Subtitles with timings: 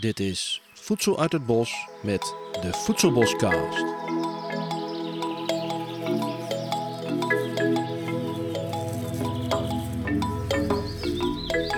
[0.00, 3.84] Dit is Voedsel uit het Bos met de Voedselboscast.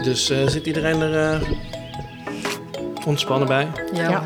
[0.05, 1.51] Dus eh, zit iedereen er eh,
[3.07, 3.69] ontspannen bij?
[3.93, 4.11] Ja.
[4.11, 4.25] Ja.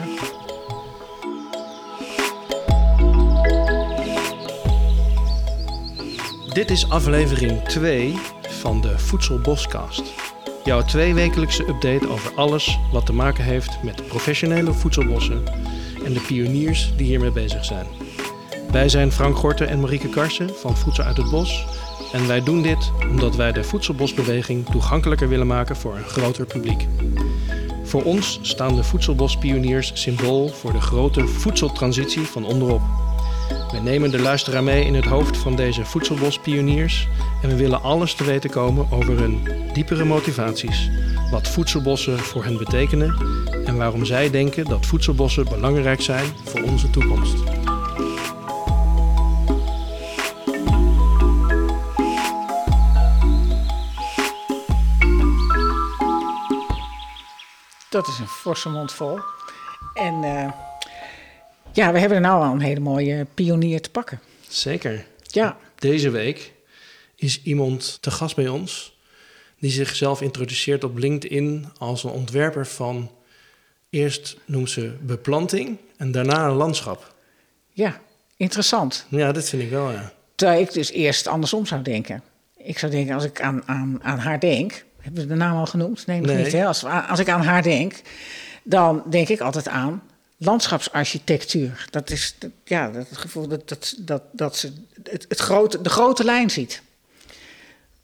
[6.53, 8.19] Dit is aflevering 2
[8.49, 10.32] van de Voedselboscast.
[10.65, 15.43] Jouw tweewekelijkse update over alles wat te maken heeft met professionele voedselbossen
[16.05, 17.87] en de pioniers die hiermee bezig zijn.
[18.71, 21.67] Wij zijn Frank Gorten en Marieke Karsen van Voedsel uit het Bos.
[22.13, 26.87] En wij doen dit omdat wij de voedselbosbeweging toegankelijker willen maken voor een groter publiek.
[27.85, 32.81] Voor ons staan de voedselbospioniers symbool voor de grote voedseltransitie van onderop.
[33.73, 37.09] We nemen de luisteraar mee in het hoofd van deze voedselbospioniers
[37.43, 40.91] en we willen alles te weten komen over hun diepere motivaties,
[41.31, 43.15] wat voedselbossen voor hen betekenen
[43.65, 47.37] en waarom zij denken dat voedselbossen belangrijk zijn voor onze toekomst.
[57.89, 59.21] Dat is een forse mond vol.
[59.95, 60.53] En eh,
[61.73, 64.21] ja, we hebben er nou al een hele mooie pionier te pakken.
[64.49, 65.05] Zeker.
[65.27, 66.53] Ja, Deze week
[67.17, 68.97] is iemand te gast bij ons
[69.59, 73.11] die zichzelf introduceert op LinkedIn als een ontwerper van
[73.91, 77.15] eerst noemt ze beplanting en daarna een landschap.
[77.73, 78.01] ja,
[78.37, 79.07] interessant.
[79.09, 80.13] Ja, dat vind ik wel, ja.
[80.35, 82.23] Terwijl ik dus eerst andersom zou denken.
[82.57, 84.85] Ik zou denken, als ik aan, aan, aan haar denk...
[85.01, 86.07] Hebben we de naam al genoemd?
[86.07, 86.53] Nee, niet.
[86.53, 86.67] Hè?
[86.67, 88.01] Als, als ik aan haar denk,
[88.63, 90.03] dan denk ik altijd aan
[90.45, 91.87] landschapsarchitectuur.
[91.91, 95.81] Dat is dat- ja, dat het gevoel dat, dat, dat, dat ze het, het grote,
[95.81, 96.83] de grote lijn ziet.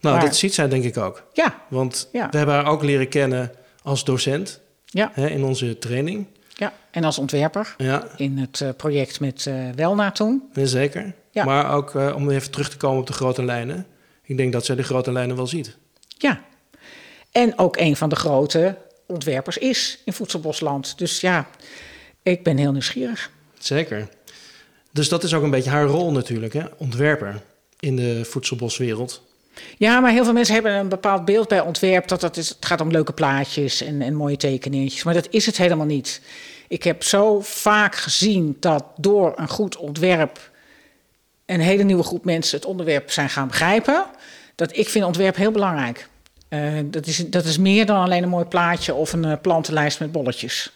[0.00, 1.22] Nou, Maar- dat ziet zij denk ik ook.
[1.33, 2.28] Ja, Want Ja.
[2.30, 6.27] we hebben haar ook leren kennen als docent ja, hè, in onze training.
[6.55, 6.72] ja.
[6.91, 10.42] En als ontwerper Ja, in het eh, project met eh Welna toen.
[10.52, 11.14] ja, zeker.
[11.30, 11.45] Ja.
[11.45, 13.86] Maar ook eh, om even terug te komen op de grote lijnen.
[14.23, 15.77] Ik denk dat zij de grote lijnen wel ziet.
[16.18, 16.41] Ja.
[17.33, 18.77] En ook een van de grote
[19.07, 20.98] ontwerpers is in Voedselbosland.
[20.98, 21.46] Dus ja,
[22.30, 23.30] ik ben heel nieuwsgierig.
[23.58, 24.08] Zeker.
[24.92, 26.62] Dus dat is ook een beetje haar rol natuurlijk, hè?
[26.77, 27.40] ontwerper
[27.80, 29.22] in de voedselboswereld.
[29.77, 32.08] Ja, maar heel veel mensen hebben een bepaald beeld bij ontwerp.
[32.08, 35.02] Dat dat is, het gaat om leuke plaatjes en, en mooie tekeningetjes.
[35.02, 36.20] Maar dat is het helemaal niet.
[36.68, 40.50] Ik heb zo vaak gezien dat door een goed ontwerp...
[41.46, 44.05] een hele nieuwe groep mensen het onderwerp zijn gaan begrijpen.
[44.55, 46.08] Dat ik vind ontwerp heel belangrijk.
[46.48, 50.00] Eh, dat, is, dat is meer dan alleen een mooi plaatje of een eh, plantenlijst
[50.00, 50.72] met bolletjes.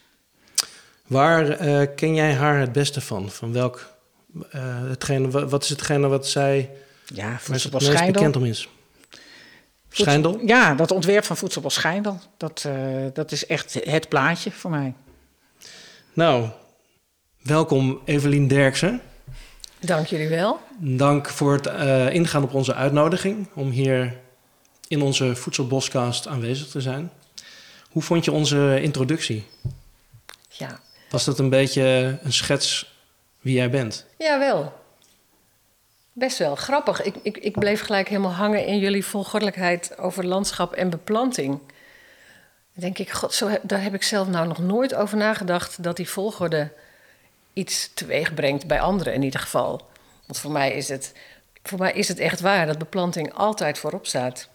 [1.13, 3.31] Waar eh, ken jij haar het beste van?
[3.31, 3.93] Van welk,
[4.51, 6.71] eh, hetgene, wa- wat is hetgene wat zij
[7.07, 8.13] Ja, het meest Schijndel.
[8.13, 8.69] bekend om is?
[9.91, 10.41] Schijndel?
[10.47, 12.21] Ja, dat ontwerp van Voedselbos Schijndel.
[12.37, 12.75] Dat, eh,
[13.13, 14.95] dat is echt het plaatje voor mij.
[16.13, 16.49] Nou,
[17.43, 19.01] welkom Evelien Derksen.
[19.81, 20.61] Dank jullie wel.
[20.79, 24.17] Dank voor het eh, ingaan op onze uitnodiging om hier
[24.89, 27.11] in onze Voedselboscast aanwezig te zijn.
[27.91, 29.47] Hoe vond je onze introductie?
[30.49, 30.81] Ja,
[31.13, 32.95] Was dat een beetje een schets
[33.41, 34.07] wie jij bent?
[34.19, 34.81] jawel.
[36.13, 37.03] Best wel grappig.
[37.03, 41.49] Ik, ik, ik bleef gelijk helemaal hangen in jullie volgordelijkheid over landschap en beplanting.
[42.73, 45.83] Dan denk ik, god, zo, heb- daar heb ik zelf nou nog nooit over nagedacht...
[45.83, 46.73] dat die volgorde
[47.53, 49.87] iets teweeg brengt bij anderen in ieder geval.
[50.27, 51.13] Want voor mij is het,
[51.63, 54.49] voor mij is het echt waar dat beplanting altijd voorop staat.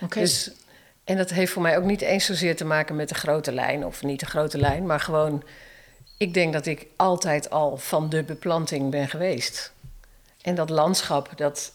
[0.00, 0.18] Oké.
[0.20, 0.50] Dus,
[1.04, 3.84] en dat heeft voor mij ook niet eens zozeer te maken met de grote lijn,
[3.86, 5.42] of niet de grote lijn, maar gewoon,
[6.20, 9.72] ik denk dat ik altijd al van de beplanting ben geweest.
[10.42, 11.72] En dat landschap, dat,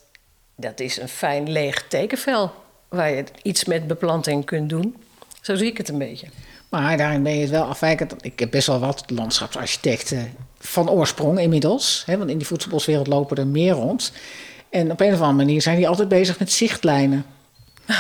[0.56, 2.52] dat is een fijn leeg tekenvel,
[2.90, 4.96] waar je iets met beplanting kunt doen.
[5.42, 6.28] Zo zie ik het een beetje.
[6.70, 8.16] Maar daarin ben je het wel afwijkend.
[8.22, 12.04] Ik heb best wel wat landschapsarchitecten van oorsprong inmiddels.
[12.06, 14.12] Hè, want in die voedselboswereld lopen er meer rond.
[14.70, 17.26] En op een of andere manier zijn die altijd bezig met zichtlijnen.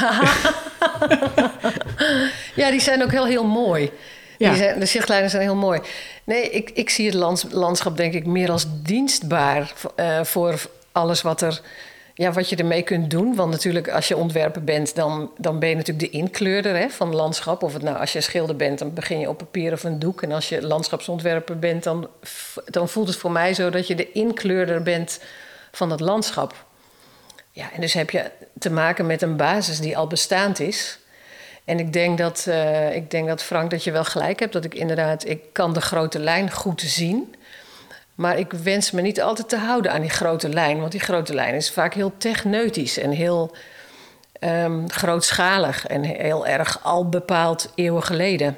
[2.56, 3.92] Ja, die zijn ook heel, heel mooi.
[4.38, 4.74] Ja.
[4.74, 5.80] De zichtlijnen zijn heel mooi.
[6.24, 10.62] Nee, ik, ik zie het lands- landschap denk ik meer als dienstbaar eh, voor
[10.92, 11.62] alles wat, er,
[12.14, 13.36] ja, wat je ermee kunt doen.
[13.36, 17.08] Want natuurlijk, als je ontwerper bent, dan, dan ben je natuurlijk de inkleurder hè, van
[17.08, 17.64] het landschap.
[17.64, 20.22] Of het nou, als je schilder bent, dan begin je op papier of een doek.
[20.22, 22.10] En als je landschapsontwerper bent, dan,
[22.66, 25.20] dan voelt het voor mij zo dat je de inkleurder bent
[25.72, 26.66] van het landschap.
[27.52, 31.00] Ja, en dus heb je te maken met een basis die al bestaand is.
[31.66, 34.54] En ik denk dat, eh, ik denk dat Frank, dat je wel gelijk hebt.
[34.54, 37.36] Dat ik inderdaad, ik kan de grote lijn goed zien.
[38.16, 40.80] Maar ik wens me niet altijd te houden aan die grote lijn.
[40.80, 43.56] Want die grote lijn is vaak heel techneutisch en heel
[44.40, 45.88] ehm, grootschalig.
[45.88, 48.58] En heel erg al bepaald eeuwen geleden.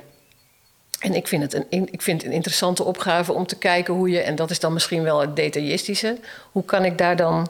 [0.99, 4.09] En ik vind, het een, ik vind het een interessante opgave om te kijken hoe
[4.09, 6.17] je, en dat is dan misschien wel het detaillistische,
[6.51, 7.47] hoe kan ik daar dan,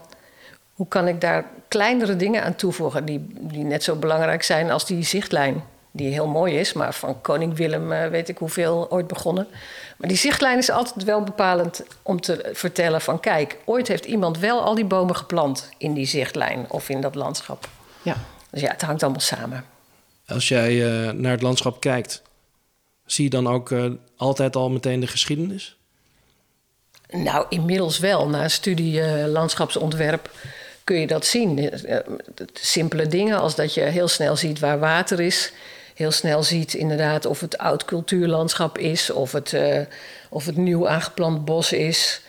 [0.74, 4.86] hoe kan ik daar kleinere dingen aan toevoegen die, die net zo belangrijk zijn als
[4.86, 9.08] die zichtlijn, die heel mooi is, maar van koning Willem uh, weet ik hoeveel ooit
[9.08, 9.48] begonnen.
[9.98, 14.40] Maar die zichtlijn is altijd wel bepalend om te vertellen van kijk, ooit heeft iemand
[14.40, 17.70] wel al die bomen geplant in die zichtlijn of in dat landschap.
[18.02, 18.16] Ja.
[18.50, 19.66] Dus ja, het hangt allemaal samen.
[20.28, 22.22] Als jij uh, naar het landschap kijkt,
[23.06, 25.78] zie je dan ook uh, altijd al meteen de geschiedenis?
[27.10, 28.30] Nou, inmiddels wel.
[28.30, 30.32] Na een studie uh, landschapsontwerp
[30.88, 31.72] kun je dat zien.
[32.54, 35.52] Simpele dingen als dat je heel snel ziet waar water is.
[35.96, 39.80] Heel snel ziet inderdaad of het oud cultuurlandschap is, of het, uh,
[40.30, 42.22] of het nieuw aangeplant bos is.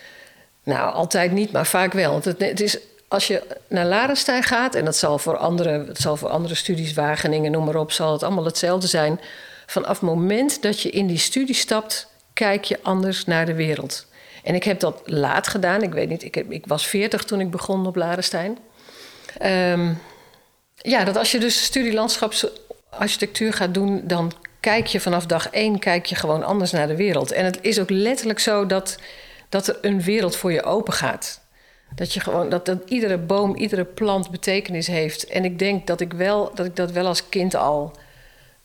[0.63, 2.11] Nou, altijd niet, maar vaak wel.
[2.11, 5.97] Want het, het is als je naar Larenstein gaat, en dat zal voor andere, het
[5.97, 9.19] zal voor andere studies, Wageningen, noem maar op, zal het allemaal hetzelfde zijn.
[9.65, 14.05] Vanaf het moment dat je in die studie stapt, kijk je anders naar de wereld.
[14.49, 15.81] En ik heb dat laat gedaan.
[15.81, 18.57] Ik weet niet, ik, heb, ik was 40 toen ik begon op Larenstein.
[19.45, 20.01] Um,
[20.75, 25.79] ja, dat als je dus studie landschapsarchitectuur gaat doen, dan kijk je vanaf dag één
[25.79, 27.31] kijk je gewoon anders naar de wereld.
[27.31, 28.97] En het is ook letterlijk zo dat,
[29.49, 31.41] dat er een wereld voor je open gaat.
[31.95, 35.27] Dat, je gewoon, dat, dat iedere boom, iedere plant betekenis heeft.
[35.27, 37.91] En ik denk dat ik, wel, dat, ik dat wel als kind al.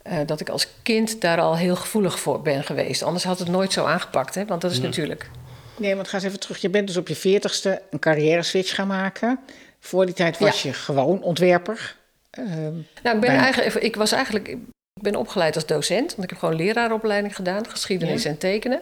[0.06, 3.02] Uh, dat ik als kind daar al heel gevoelig voor ben geweest.
[3.02, 4.44] Anders had het nooit zo aangepakt, hè?
[4.44, 4.86] want dat is nee.
[4.86, 5.30] natuurlijk.
[5.76, 6.58] Nee, want ga eens even terug.
[6.58, 9.38] Je bent dus op je veertigste een carrière switch gaan maken.
[9.80, 10.68] Voor die tijd was ja.
[10.68, 11.96] je gewoon ontwerper.
[12.38, 12.46] Uh,
[13.02, 14.48] nou, ik, ben eigenlijk, ik was eigenlijk.
[14.48, 14.58] Ik
[15.02, 18.30] ben opgeleid als docent, want ik heb gewoon leraaropleiding gedaan, geschiedenis ja.
[18.30, 18.80] en tekenen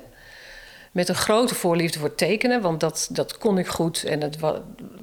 [0.92, 4.04] met een grote voorliefde voor tekenen, want dat, dat kon ik goed.
[4.04, 4.36] En het,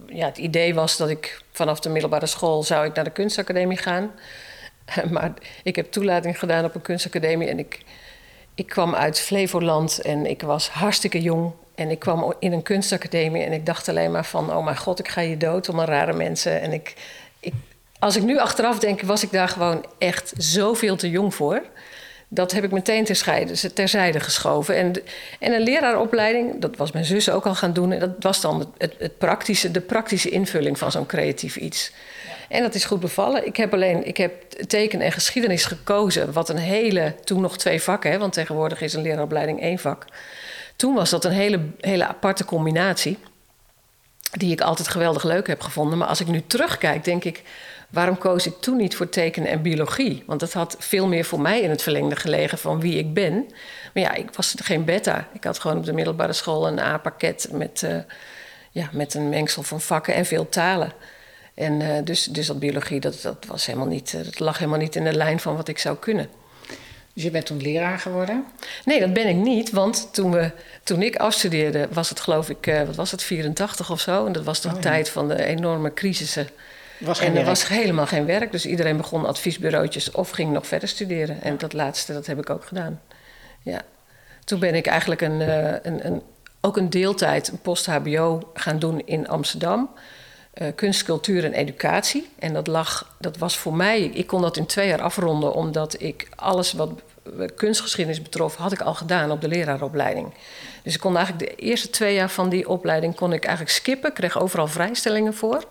[0.08, 3.78] ja, het idee was dat ik vanaf de middelbare school zou ik naar de kunstacademie
[3.78, 4.12] gaan.
[5.12, 5.34] Maar
[5.64, 7.82] ik heb toelating gedaan op een kunstacademie en ik,
[8.56, 11.52] ik kwam uit Flevoland en ik was hartstikke jong.
[11.80, 14.56] En ik kwam in een kunstacademie en ik dacht alleen maar van...
[14.56, 16.62] oh mijn god, ik ga je dood om een rare mensen.
[16.62, 16.94] En ik,
[17.40, 17.54] ik,
[18.00, 21.62] als ik nu achteraf denk, was ik daar gewoon echt zoveel te jong voor
[22.32, 24.76] dat heb ik meteen terzijde, terzijde geschoven.
[24.76, 24.94] En,
[25.40, 27.92] en een leraaropleiding, dat was mijn zus ook al gaan doen.
[27.92, 31.92] En dat was dan het, het praktische, de praktische invulling van zo'n creatief iets.
[32.50, 33.46] En dat is goed bevallen.
[33.46, 36.34] Ik heb alleen ik heb teken en geschiedenis gekozen.
[36.34, 40.06] Wat een hele, toen nog twee vakken, hè, want tegenwoordig is een leraaropleiding één vak.
[40.80, 43.18] Toen was dat een hele, hele aparte combinatie.
[44.32, 45.98] Die ik altijd geweldig leuk heb gevonden.
[45.98, 47.44] Maar als ik nu terugkijk, denk ik
[47.90, 50.24] waarom koos ik toen niet voor tekenen en biologie?
[50.26, 53.34] Want dat had veel meer voor mij in het verlengde gelegen van wie ik ben.
[53.94, 55.28] Maar ja, ik was geen beta.
[55.34, 57.98] Ik had gewoon op de middelbare school een A-pakket met, uh,
[58.72, 60.92] ja, met een mengsel van vakken en veel talen.
[61.54, 64.80] En uh, dus, dus dat biologie, dat, dat, was helemaal niet, uh, dat lag helemaal
[64.80, 66.30] niet in de lijn van wat ik zou kunnen.
[67.20, 68.46] Dus je bent toen leraar geworden?
[68.86, 69.72] Nee, dat ben ik niet.
[69.72, 70.52] Want toen, we,
[70.84, 74.26] toen ik afstudeerde, was het geloof ik, wat was het, 84 of zo.
[74.26, 74.80] En dat was de oh, ja.
[74.80, 76.50] tijd van de enorme crisissen
[77.00, 77.46] was en er werk.
[77.46, 78.52] was helemaal geen werk.
[78.52, 81.42] Dus iedereen begon adviesbureautjes of ging nog verder studeren.
[81.42, 83.02] En dat laatste, dat heb ik ook gedaan.
[83.62, 83.82] Ja.
[84.44, 86.22] Toen ben ik eigenlijk een, uh, een, een,
[86.62, 89.90] ook een deeltijd, een post-HBO gaan doen in Amsterdam.
[90.62, 92.30] Uh, kunst, cultuur en educatie.
[92.40, 96.02] En dat, lag, dat was voor mij, ik kon dat in twee jaar afronden, omdat
[96.02, 96.92] ik alles wat
[97.56, 100.34] kunstgeschiedenis betrof, had ik al gedaan op de leraaropleiding.
[100.84, 104.14] Dus ik kon eigenlijk de eerste twee jaar van die opleiding kon ik eigenlijk skippen.
[104.14, 105.66] Kreeg overal vrijstellingen voor.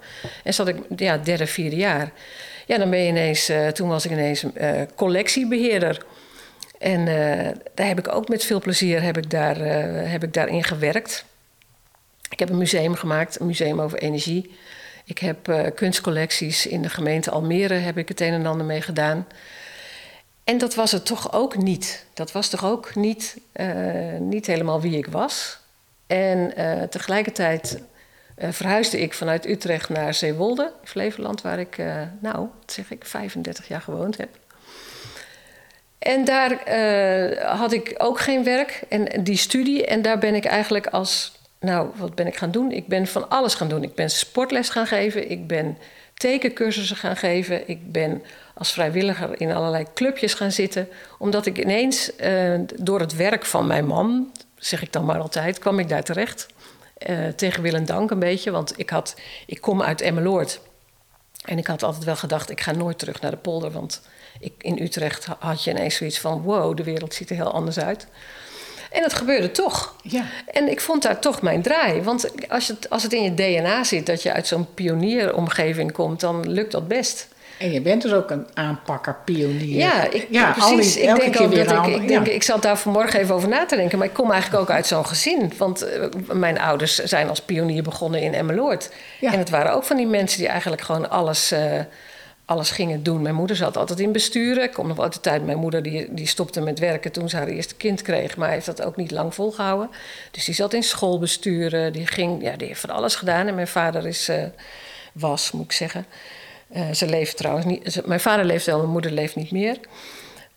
[0.45, 2.13] En zat ik ja, derde, vierde jaar.
[2.67, 6.05] Ja, dan ben je ineens, uh, toen was ik ineens uh, collectiebeheerder.
[6.79, 9.57] En uh, daar heb ik ook met veel plezier heb ik daar,
[10.09, 11.25] heb ik daarin gewerkt.
[12.31, 14.57] Ik heb een museum gemaakt, een museum over energie.
[15.05, 19.27] Ik heb kunstcollecties in de gemeente Almere, heb ik het een en ander mee gedaan.
[20.49, 22.07] En dat was het toch ook niet.
[22.15, 25.59] Dat was toch ook niet, uh, niet helemaal wie ik was.
[26.07, 27.83] En uh, tegelijkertijd
[28.39, 31.77] uh, verhuisde ik vanuit Utrecht naar Zeewolde, Flevoland, waar ik,
[32.21, 34.29] nou, wat zeg ik, 35 jaar gewoond heb.
[35.99, 36.53] En daar
[37.57, 39.87] had ik ook geen werk en die studie.
[39.87, 42.73] En daar ben ik eigenlijk als, nou, wat ben ik gaan doen?
[42.73, 43.83] Ik ben van alles gaan doen.
[43.83, 45.79] Ik ben sportles gaan geven, ik ben
[46.19, 48.23] tekencursussen gaan geven, ik ben
[48.55, 50.89] als vrijwilliger in allerlei clubjes gaan zitten.
[51.19, 55.59] Omdat ik ineens uh, door het werk van mijn man, zeg ik dan maar altijd,
[55.59, 56.47] kwam ik daar terecht.
[57.09, 60.61] Uh, tegen wil en dank een beetje, want ik, had, ik kom uit Emmeloord.
[61.45, 63.71] En ik had altijd wel gedacht, ik ga nooit terug naar de polder.
[63.71, 64.03] Want
[64.41, 67.79] ik, in Utrecht had je ineens zoiets van, wow, de wereld ziet er heel anders
[67.79, 68.07] uit.
[68.91, 69.95] En dat gebeurde toch.
[70.03, 70.23] Ja.
[70.47, 72.03] En ik vond daar toch mijn draai.
[72.03, 76.21] Want als het, als het in je DNA zit dat je uit zo'n pionieromgeving komt,
[76.21, 77.29] dan lukt dat best.
[77.59, 79.77] En je bent dus ook een aanpakker, pionier.
[79.79, 80.95] Ja, ik, ja precies.
[80.95, 83.77] die- ik denk ook dat ik, denk, ik zat daar vanmorgen even over na te
[83.77, 83.99] denken.
[83.99, 85.53] Maar ik kom eigenlijk ook uit zo'n gezin.
[85.57, 86.03] Want eh,
[86.33, 88.91] mijn ouders zijn als pionier begonnen in Emmeloord.
[89.21, 89.33] Ja.
[89.33, 91.61] En het waren ook van die mensen die eigenlijk gewoon alles, eh,
[92.49, 93.23] alles gingen doen.
[93.23, 94.63] Mijn moeder zat altijd in besturen.
[94.63, 95.45] Ik kom nog uit de tijd.
[95.45, 98.37] Mijn moeder die, die stopte met werken toen ze haar eerste kind kreeg.
[98.37, 99.91] Maar heeft dat ook niet lang volgehouden.
[100.31, 101.93] Dus die zat in schoolbesturen.
[101.93, 103.47] Die, ging, ja, die heeft van alles gedaan.
[103.47, 104.45] En mijn vader is, eh,
[105.13, 106.07] was, moet ik zeggen.
[106.69, 108.07] Eh, ze leeft trouwens niet.
[108.07, 109.79] mijn vader leeft wel, mijn moeder leeft niet meer.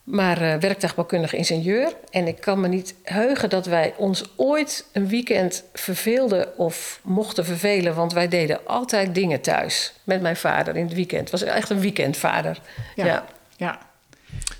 [0.02, 1.96] Maar eh werktuigbouwkundige ingenieur.
[2.10, 7.44] En ik kan me niet heugen dat wij ons ooit een weekend verveelden of mochten
[7.44, 7.94] vervelen.
[7.94, 11.30] Want wij deden altijd dingen thuis met mijn vader in het weekend.
[11.30, 12.60] Het was echt een weekendvader.
[12.96, 13.06] Ja.
[13.06, 13.26] Ja.
[13.56, 13.78] Ja.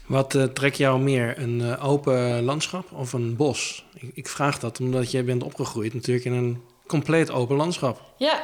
[0.07, 3.85] Wat eh, trekt jou meer, een eh, open landschap of een bos?
[3.95, 8.01] Ik, ik vraag dat omdat jij bent opgegroeid natuurlijk in een compleet open landschap.
[8.17, 8.43] Ja,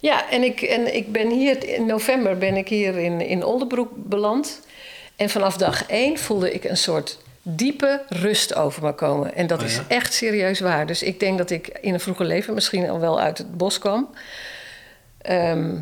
[0.00, 3.90] ja en, ik, en ik ben hier in november ben ik hier in, in Oldenbroek
[3.94, 4.60] beland.
[5.16, 9.34] En vanaf dag één voelde ik een soort diepe rust over me komen.
[9.34, 10.86] En dat Oh is echt serieus waar.
[10.86, 13.78] Dus ik denk dat ik in een vroeger leven misschien al wel uit het bos
[13.78, 14.08] kwam.
[15.20, 15.74] Ehm,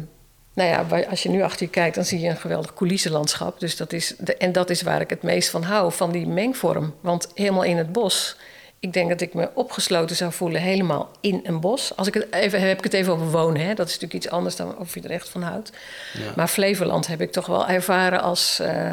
[0.55, 3.61] nou ja, als je nu achter je kijkt, dan zie je een geweldig coulissenlandschap.
[3.61, 6.27] Dus dat is de, en dat is waar ik het meest van hou, van die
[6.27, 6.95] mengvorm.
[7.01, 8.37] Want helemaal in het bos,
[8.81, 11.97] ik denk dat ik me opgesloten zou voelen helemaal in een bos.
[11.97, 13.75] Als ik het even, heb ik het even over wonen, hè?
[13.75, 15.73] dat is natuurlijk iets anders dan of je er echt van houdt.
[16.13, 16.33] Ja.
[16.37, 18.93] Maar Flevoland heb ik toch wel ervaren als eh,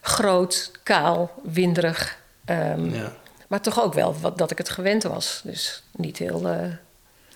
[0.00, 2.18] groot, kaal, winderig.
[2.44, 3.12] ehm, Ja.
[3.48, 5.40] Maar toch ook wel wat, dat ik het gewend was.
[5.44, 6.66] Dus niet heel, eh,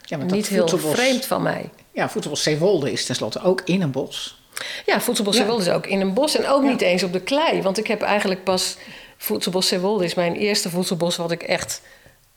[0.03, 1.71] Ja, niet heel vreemd van mij.
[1.93, 4.43] Ja, voedselbos Zeewolde is tenslotte ook in een bos.
[4.87, 5.33] Ja, Ja.
[5.33, 7.63] Zeewolde is ook in een bos en ook niet eens op de klei.
[7.63, 8.77] Want ik heb eigenlijk pas...
[9.17, 11.81] Voedselbos Zeewolde is mijn eerste voedselbos wat ik echt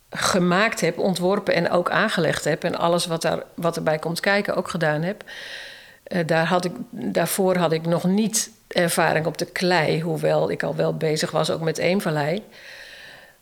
[0.10, 2.64] gemaakt heb, ontworpen en ook aangelegd heb.
[2.64, 5.24] En alles wat, daar, wat erbij komt kijken ook gedaan heb.
[6.04, 10.02] Eh, daar had ik, daarvoor had ik nog niet ervaring op de klei.
[10.02, 12.44] Hoewel ik al wel bezig was ook met Eemvallei.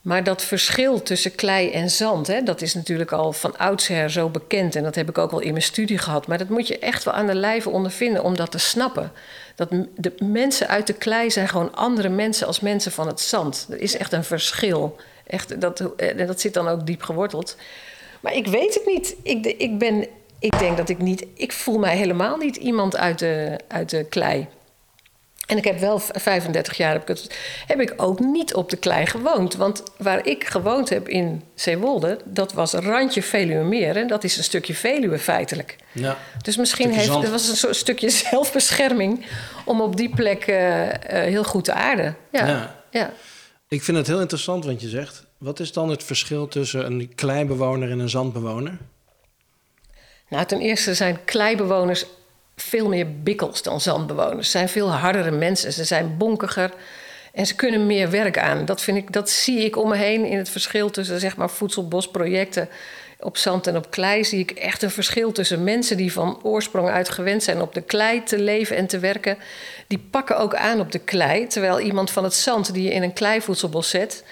[0.06, 4.28] Maar dat verschil tussen klei en zand, hè, dat is natuurlijk al van oudsher zo
[4.28, 4.76] bekend.
[4.76, 6.26] En dat heb ik ook wel in mijn studie gehad.
[6.26, 9.12] Maar dat moet je echt wel aan de lijve ondervinden om dat te snappen.
[9.54, 13.66] Dat de mensen uit de klei zijn gewoon andere mensen als mensen van het zand.
[13.70, 14.96] Er is echt een verschil.
[15.26, 17.56] Echt, dat, eh, dat zit dan ook diep geworteld.
[18.20, 19.16] Maar ik weet het niet.
[19.22, 20.06] Ik, ik, ben,
[20.38, 21.26] ik denk dat ik niet...
[21.34, 24.48] Ik voel mij helemaal niet iemand uit de, uit de klei.
[25.46, 28.70] En ik heb wel v- 35 jaar heb ik, het, heb ik ook niet op
[28.70, 29.54] de klei gewoond.
[29.54, 33.96] Want waar ik gewoond heb in Zeewolde, dat was een randje Veluwemeer.
[33.96, 35.76] En dat is een stukje Veluwe feitelijk.
[35.92, 36.18] Ja.
[36.42, 37.22] Dus misschien heeft zand.
[37.22, 39.26] het was een soort stukje zelfbescherming
[39.64, 40.98] om op die plek eh, eh,
[41.28, 42.16] heel goed te aarden.
[42.32, 42.46] Ja.
[42.46, 42.74] Ja.
[42.90, 43.12] Ja.
[43.68, 45.24] Ik vind het heel interessant wat je zegt.
[45.38, 48.78] Wat is dan het verschil tussen een kleibewoner en een zandbewoner?
[50.28, 52.06] Nou, ten eerste zijn kleibewoners
[52.56, 54.50] veel meer bikkels dan zandbewoners.
[54.50, 55.72] Ze zijn veel hardere mensen.
[55.72, 56.70] Ze zijn bonkiger
[57.32, 58.64] en ze kunnen meer werk aan.
[58.64, 61.50] Dat, vind ik, dat zie ik om me heen in het verschil tussen zeg maar,
[61.50, 62.68] voedselbosprojecten
[63.20, 64.24] op zand en op klei.
[64.24, 67.82] Zie ik echt een verschil tussen mensen die van oorsprong uit gewend zijn op de
[67.82, 69.38] klei te leven en te werken.
[69.86, 71.46] Die pakken ook aan op de klei.
[71.46, 74.24] Terwijl iemand van het zand die je in een kleivoedselbos zet,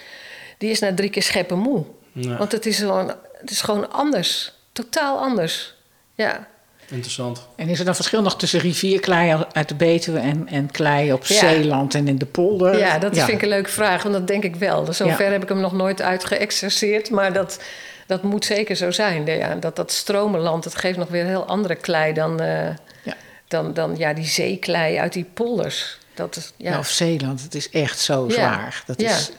[0.58, 1.84] die is na drie keer scheppen moe.
[2.12, 2.36] Ja.
[2.36, 4.52] Want het is, gewoon, het is gewoon anders.
[4.72, 5.74] Totaal anders.
[6.14, 6.48] Ja.
[6.90, 7.48] Interessant.
[7.56, 11.24] En is er dan verschil nog tussen rivierklei uit de Betuwe en, en klei op
[11.24, 11.38] Ja.
[11.38, 12.78] Zeeland en in de polder?
[12.78, 14.84] Ja, dat vind ik een leuke vraag, want dat denk ik wel.
[14.84, 15.30] Dus zover Ja.
[15.32, 17.60] heb ik hem nog nooit uitgeëxerceerd, maar dat,
[18.06, 19.26] dat moet zeker zo zijn.
[19.26, 22.64] Ja, dat, dat stromenland, dat geeft nog weer heel andere klei dan, eh,
[23.02, 23.14] Ja.
[23.48, 25.98] dan, dan ja, die zeeklei uit die polders.
[26.14, 26.70] Dat is, ja.
[26.70, 28.32] Ja, of Zeeland, het is echt zo Ja.
[28.34, 28.82] zwaar.
[28.86, 29.10] Dat Ja.
[29.10, 29.30] is,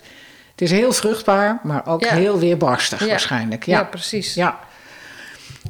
[0.51, 2.13] het is heel vruchtbaar, maar ook Ja.
[2.13, 3.07] heel weerbarstig Ja.
[3.07, 3.65] waarschijnlijk.
[3.65, 3.77] ja.
[3.77, 4.33] Ja, precies.
[4.33, 4.59] ja.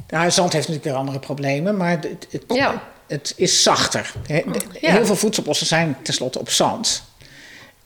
[0.08, 2.82] Nou, zand heeft natuurlijk weer andere problemen, maar het, het, Ja.
[3.06, 4.12] het is zachter.
[4.26, 4.42] Ja.
[4.72, 7.02] Heel veel voedselbossen zijn tenslotte op zand.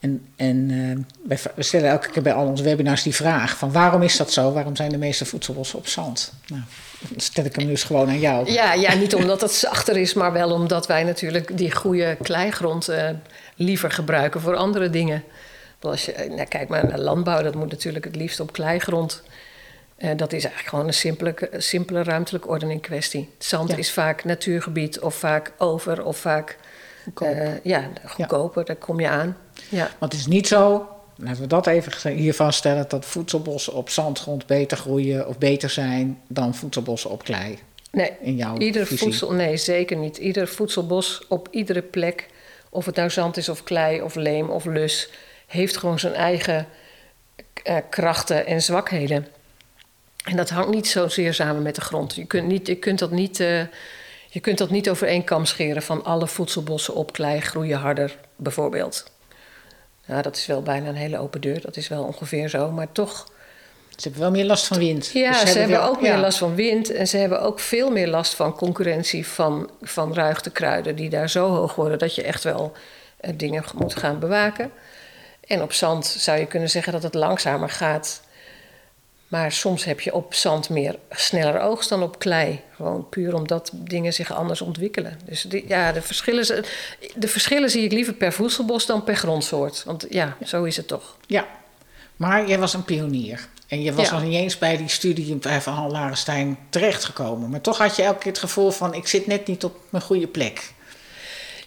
[0.01, 3.73] En, en eh, wij we stellen elke keer bij al onze webinars die vraag: van
[3.73, 4.53] waarom is dat zo?
[4.53, 6.33] Waarom zijn de meeste voedselbossen op zand?
[6.47, 6.63] Nou,
[6.99, 8.53] dan stel ik hem dus gewoon aan jou.
[8.53, 12.89] Ja, ja, niet omdat het zachter is, maar wel omdat wij natuurlijk die goede kleigrond
[12.89, 13.09] eh,
[13.57, 15.25] liever gebruiken voor andere dingen.
[15.81, 18.53] Want Als je, eh, nou, kijk maar naar landbouw, dat moet natuurlijk het liefst op
[18.53, 19.23] kleigrond.
[20.01, 23.29] Eh, dat is eigenlijk gewoon een simpele, simpele ruimtelijke ordening kwestie.
[23.39, 23.77] Zand Ja.
[23.77, 26.59] is vaak natuurgebied of vaak over of vaak
[27.21, 29.37] eh, ja, goedkoper, daar kom je aan.
[29.69, 29.91] Ja.
[29.99, 34.47] Want het is niet zo, laten we dat even hier vaststellen, dat voedselbossen op zandgrond
[34.47, 37.59] beter groeien of beter zijn dan voedselbossen op klei.
[37.93, 39.07] Nee, In jouw ieder visie.
[39.07, 40.17] voedsel, nee, zeker niet.
[40.17, 42.27] Ieder voedselbos op iedere plek,
[42.69, 45.11] of het nou zand is of klei of leem of lus,
[45.47, 46.67] heeft gewoon zijn eigen
[47.63, 49.27] eh, krachten en zwakheden.
[50.31, 52.15] En dat hangt niet zozeer samen met de grond.
[52.15, 53.41] Je kunt, niet, je kunt dat niet.
[53.41, 53.61] eh,
[54.29, 58.17] je kunt dat niet over één kam scheren van alle voedselbossen op klei groeien harder,
[58.37, 59.05] bijvoorbeeld.
[60.07, 62.93] Nou, dat is wel bijna een hele open deur, dat is wel ongeveer zo, maar
[62.93, 63.29] toch.
[63.89, 65.11] Ze hebben wel meer last van wind.
[65.13, 67.91] Ja, Dus ze hebben wel- ook meer last van wind en ze hebben ook veel
[67.91, 72.23] meer last van concurrentie van, van ruigte kruiden, die daar zo hoog worden dat je
[72.23, 72.73] echt wel
[73.21, 74.71] eh, dingen moet gaan bewaken.
[75.47, 78.21] En op zand zou je kunnen zeggen dat het langzamer gaat.
[79.31, 82.61] Maar soms heb je op zand meer sneller oogst dan op klei.
[82.77, 85.19] Gewoon puur omdat dingen zich anders ontwikkelen.
[85.25, 86.65] Dus die, ja, de verschillen,
[87.15, 89.85] de verschillen zie ik liever per voedselbos dan per grondsoort.
[89.85, 91.17] Want ja, zo is het toch.
[91.27, 91.47] Ja,
[92.17, 93.49] maar jij was een pionier.
[93.69, 94.13] En je was Ja.
[94.13, 97.51] nog niet eens bij die studie van Han Larenstein terechtgekomen.
[97.51, 98.95] Maar toch had je elke keer het gevoel van...
[98.95, 100.73] ik zit net niet op mijn goede plek.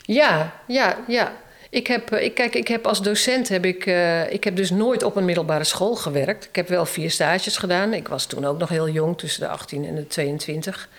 [0.01, 1.34] Ja, ja, ja.
[1.74, 4.70] Ik heb, eh, ik, kijk, ik heb als docent heb ik, eh, ik heb dus
[4.70, 6.46] nooit op een middelbare school gewerkt.
[6.46, 7.94] Ik heb wel vier stages gedaan.
[7.94, 10.89] Ik was toen ook nog heel jong, tussen de 18 en de 22.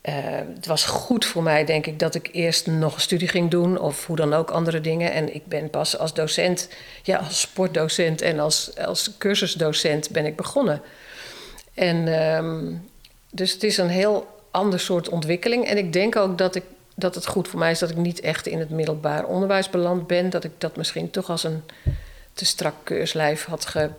[0.00, 0.14] Eh,
[0.54, 3.78] het was goed voor mij, denk ik, dat ik eerst nog een studie ging doen
[3.78, 5.12] of hoe dan ook andere dingen.
[5.12, 6.68] En ik ben pas als docent,
[7.02, 10.82] ja, als sportdocent en als, als cursusdocent ben ik begonnen.
[11.74, 12.72] En ehm,
[13.30, 15.66] dus het is een heel ander soort ontwikkeling.
[15.66, 16.64] En ik denk ook dat, ik,
[17.00, 20.06] dat het goed voor mij is dat ik niet echt in het middelbaar onderwijs beland
[20.06, 20.30] ben.
[20.30, 21.62] Dat ik dat misschien toch als een
[22.32, 23.90] te strak keurslijf had, ge,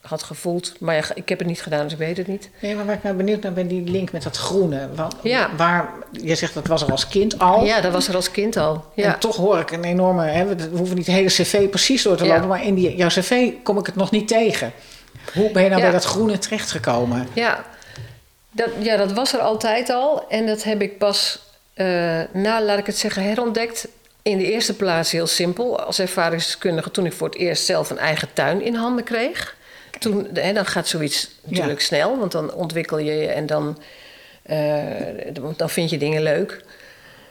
[0.00, 0.80] had gevoeld.
[0.80, 2.50] Maar ja, ik heb het niet gedaan, dus ik weet het niet.
[2.60, 4.88] Nee, maar waar ik nou benieuwd naar ben, die link met dat groene.
[4.94, 5.50] Want, Ja.
[5.56, 7.64] Waar, je zegt dat was er als kind al.
[7.64, 8.84] Ja, dat was er als kind al.
[8.94, 9.04] Ja.
[9.12, 10.24] En toch hoor ik een enorme...
[10.26, 12.32] Hè, we hoeven niet de hele cv precies door te Ja.
[12.34, 12.48] lopen...
[12.48, 14.72] maar in die, jouw cv kom ik het nog niet tegen.
[15.34, 15.86] Hoe ben je nou Ja.
[15.90, 17.28] bij dat groene terechtgekomen?
[17.32, 17.64] Ja,
[18.50, 20.28] dat, ja, dat was er altijd al.
[20.28, 21.42] En dat heb ik pas,
[21.78, 23.88] eh, na, laat ik het zeggen, herontdekt.
[24.22, 25.80] In de eerste plaats heel simpel.
[25.80, 29.56] Als ervaringsdeskundige toen ik voor het eerst zelf een eigen tuin in handen kreeg.
[29.98, 32.18] Toen, hè, dan gaat zoiets natuurlijk snel.
[32.18, 33.78] Want dan ontwikkel je je en dan,
[34.42, 36.64] eh, dan vind je dingen leuk.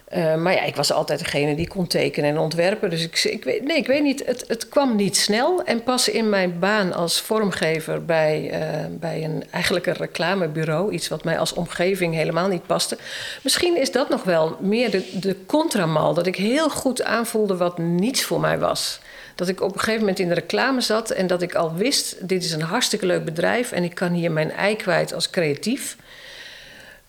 [0.08, 2.90] Eh, maar ja, ik was altijd degene die kon tekenen en ontwerpen.
[2.90, 5.64] Dus ik, ik, weet, nee, ik weet niet, het, het kwam niet snel.
[5.64, 10.92] En pas in mijn baan als vormgever bij, eh, bij een, eigenlijk een reclamebureau...
[10.92, 12.98] iets wat mij als omgeving helemaal niet paste.
[13.44, 16.14] Misschien is dat nog wel meer de, de contramal.
[16.14, 19.00] Dat ik heel goed aanvoelde wat niets voor mij was.
[19.36, 21.10] Dat ik op een gegeven moment in de reclame zat...
[21.10, 23.72] en dat ik al wist, dit is een hartstikke leuk bedrijf...
[23.72, 25.98] en ik kan hier mijn ei kwijt als creatief.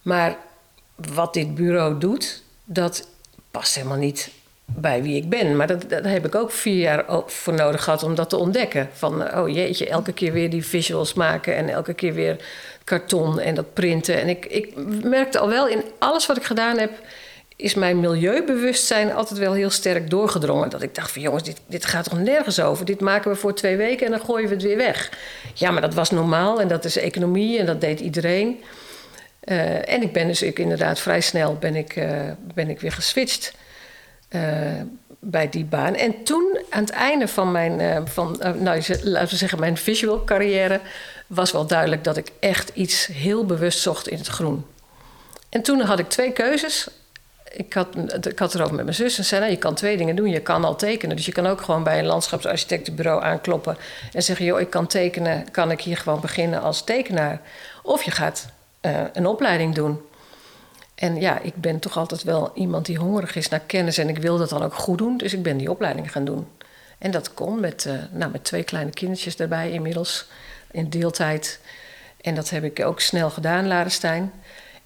[0.02, 0.36] Maar
[0.94, 3.08] wat dit bureau doet, dat
[3.50, 4.30] past helemaal niet
[4.64, 5.56] bij wie ik ben.
[5.56, 8.88] Maar dat, daar heb ik ook vier jaar voor nodig gehad om dat te ontdekken.
[8.92, 11.56] Van, oh jeetje, elke keer weer die visuals maken...
[11.56, 12.36] en elke keer weer
[12.84, 14.20] karton en dat printen.
[14.20, 16.90] En ik, ik merkte al wel in alles wat ik gedaan heb...
[17.56, 20.70] is mijn milieubewustzijn altijd wel heel sterk doorgedrongen.
[20.70, 22.84] Dat ik dacht van jongens, dit, dit gaat toch nergens over?
[22.84, 25.10] Dit maken we voor twee weken en dan gooien we het weer weg.
[25.54, 28.60] Ja, maar dat was normaal en dat is economie en dat deed iedereen...
[29.48, 32.10] Eh, en ik ben dus ook inderdaad vrij snel ben ik, eh,
[32.54, 33.52] ben ik weer geswitcht
[34.28, 34.42] eh,
[35.18, 35.94] bij die baan.
[35.94, 40.80] En toen, aan het einde van mijn, van, nou, laten we zeggen, mijn visual carrière,
[41.26, 44.66] was wel duidelijk dat ik echt iets heel bewust zocht in het groen.
[45.48, 46.88] En toen had ik twee keuzes.
[47.52, 47.86] Ik had,
[48.26, 50.28] ik had erover met mijn zus en zei: nou, Je kan twee dingen doen.
[50.28, 51.16] Je kan al tekenen.
[51.16, 53.76] Dus je kan ook gewoon bij een landschapsarchitectenbureau aankloppen
[54.12, 55.50] en zeggen: Joh, ik kan tekenen.
[55.50, 57.40] Kan ik hier gewoon beginnen als tekenaar?
[57.82, 58.46] Of je gaat
[58.80, 60.00] eh, een opleiding doen.
[60.94, 64.18] En ja, ik ben toch altijd wel iemand die hongerig is naar kennis en ik
[64.18, 65.16] wil dat dan ook goed doen.
[65.16, 66.46] Dus ik ben die opleiding gaan doen.
[66.98, 70.26] En dat kon met, eh, nou, met twee kleine kindertjes erbij inmiddels
[70.70, 71.60] in deeltijd.
[72.20, 74.32] En dat heb ik ook snel gedaan, Larenstein.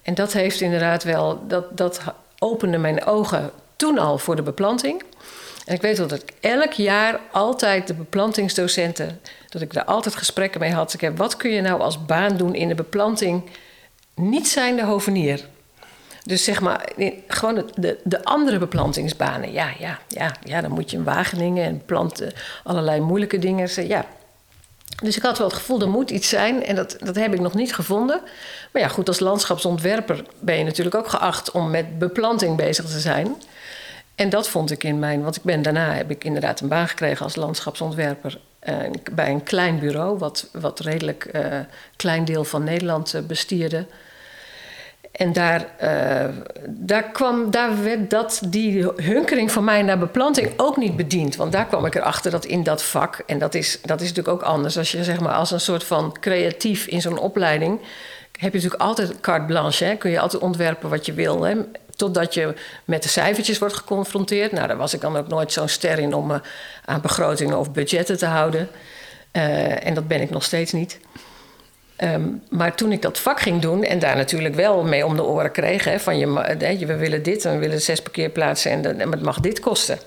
[0.02, 2.00] En dat heeft inderdaad wel, dat, dat
[2.38, 5.02] opende mijn ogen toen al voor de beplanting.
[5.64, 10.16] En ik weet wel dat ik elk jaar altijd de beplantingsdocenten, dat ik daar altijd
[10.16, 10.94] gesprekken mee had.
[10.94, 13.50] Ik heb, wat kun je nou als baan doen in de beplanting,
[14.14, 15.48] niet zijn de hovenier?
[16.24, 16.88] Dus zeg maar,
[17.26, 19.52] gewoon de, de, de andere beplantingsbanen.
[19.52, 22.32] Ja, ja, ja, ja, dan moet je in Wageningen en planten
[22.64, 23.86] allerlei moeilijke dingen.
[23.88, 24.06] Ja.
[25.02, 26.64] Dus ik had wel het gevoel, er moet iets zijn.
[26.64, 28.20] En dat, dat heb ik nog niet gevonden.
[28.72, 33.00] Maar ja, goed, als landschapsontwerper ben je natuurlijk ook geacht om met beplanting bezig te
[33.00, 33.36] zijn.
[34.14, 35.22] En dat vond ik in mijn.
[35.22, 38.38] Want ik ben daarna heb ik inderdaad een baan gekregen als landschapsontwerper.
[39.12, 41.58] Bij een klein bureau, wat, wat redelijk eh,
[41.96, 43.86] klein deel van Nederland eh, bestierde.
[45.12, 46.28] En daar, eh,
[46.68, 51.36] daar, kwam, daar werd dat, die hunkering van mij naar beplanting ook niet bediend.
[51.36, 54.42] Want daar kwam ik erachter dat in dat vak, en dat is, dat is natuurlijk
[54.42, 57.80] ook anders, als je zeg maar als een soort van creatief in zo'n opleiding.
[58.38, 59.84] heb je natuurlijk altijd carte blanche.
[59.84, 59.96] Hè?
[59.96, 61.42] Kun je altijd ontwerpen wat je wil.
[61.42, 61.54] Hè?
[61.96, 64.52] Totdat je met de cijfertjes wordt geconfronteerd.
[64.52, 66.40] Nou, daar was ik dan ook nooit zo'n ster in om me
[66.84, 68.68] aan begrotingen of budgetten te houden.
[69.30, 70.98] Eh, en dat ben ik nog steeds niet.
[71.96, 75.24] Ehm, maar toen ik dat vak ging doen en daar natuurlijk wel mee om de
[75.24, 75.84] oren kreeg...
[75.84, 79.40] Hè, van je, we willen dit en we willen zes parkeerplaatsen en, en het mag
[79.40, 79.98] dit kosten.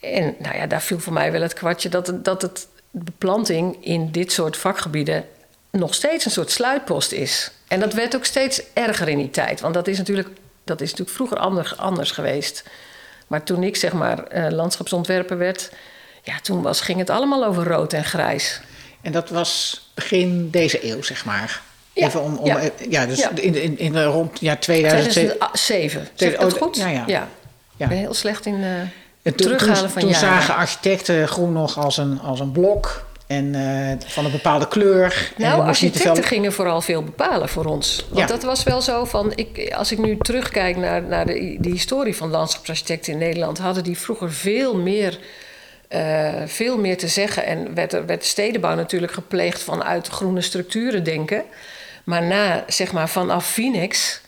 [0.00, 4.10] En nou ja, daar viel voor mij wel het kwartje dat, dat het beplanting in
[4.10, 5.24] dit soort vakgebieden
[5.70, 7.50] nog steeds een soort sluitpost is.
[7.68, 9.60] En dat werd ook steeds erger in die tijd.
[9.60, 10.28] Want dat is natuurlijk,
[10.68, 12.64] dat is natuurlijk vroeger anders, anders geweest.
[13.26, 15.70] Maar toen ik zeg maar uh, landschapsontwerper werd,
[16.22, 18.60] ja, toen was, ging het allemaal over rood en grijs.
[19.00, 21.62] En dat was begin deze eeuw, zeg maar.
[21.92, 22.60] Ja, Even om, om, ja.
[22.88, 25.36] ja dus In, in, in rond ja, 2007.
[25.36, 26.08] 2007.
[26.14, 26.76] Zeg ik dat goed?
[26.76, 27.04] Ja, ja.
[27.06, 27.28] ja.
[27.76, 28.90] Ik ben heel slecht in uh, en
[29.22, 33.07] toen, terughalen toen, van Toen zagen architecten groen nog als een, als een blok.
[33.28, 35.32] En uh, van een bepaalde kleur.
[35.36, 36.24] Nou, architecten veel...
[36.24, 38.04] gingen vooral veel bepalen voor ons.
[38.08, 38.26] Want ja.
[38.26, 39.32] dat was wel zo van...
[39.34, 43.58] Ik, als ik nu terugkijk naar, naar de, de historie van landschapsarchitecten in Nederland...
[43.58, 45.18] hadden die vroeger veel meer,
[45.88, 47.44] uh, veel meer te zeggen.
[47.44, 51.44] En werd, er, werd stedenbouw natuurlijk gepleegd vanuit groene structuren denken.
[52.04, 54.20] Maar na, zeg maar, vanaf Phoenix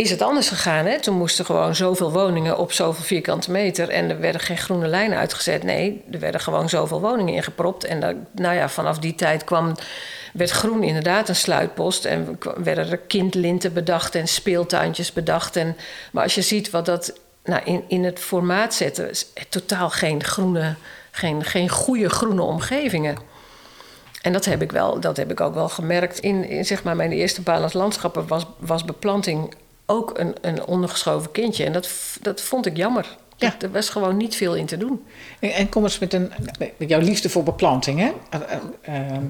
[0.00, 0.86] is het anders gegaan.
[0.86, 1.00] Hè?
[1.00, 3.88] Toen moesten gewoon zoveel woningen op zoveel vierkante meter.
[3.88, 5.62] En er werden geen groene lijnen uitgezet.
[5.62, 7.84] Nee, er werden gewoon zoveel woningen ingepropt.
[7.84, 9.74] En nou ja, vanaf die tijd kwam,
[10.32, 12.04] werd groen inderdaad een sluitpost.
[12.04, 15.56] En werden er kindlinten bedacht en speeltuintjes bedacht.
[15.56, 15.76] En,
[16.12, 17.12] maar als je ziet wat dat
[17.44, 19.10] nou, in, in het formaat zetten...
[19.10, 20.74] is totaal geen groene,
[21.10, 23.16] geen, geen goede groene omgevingen.
[24.22, 26.18] En dat heb ik, wel, dat heb ik ook wel gemerkt.
[26.18, 29.54] In, in zeg maar mijn eerste baan als landschapper was, was beplanting
[29.90, 31.64] ook een, een ondergeschoven kindje.
[31.64, 31.90] En dat,
[32.22, 33.16] dat vond ik jammer.
[33.36, 33.54] Ja.
[33.60, 35.04] Er was gewoon niet veel in te doen.
[35.40, 37.98] En, en kom eens met, een, met jouw liefde voor beplanting.
[37.98, 38.12] Hè?
[38.30, 39.24] Eh, eh, ehm,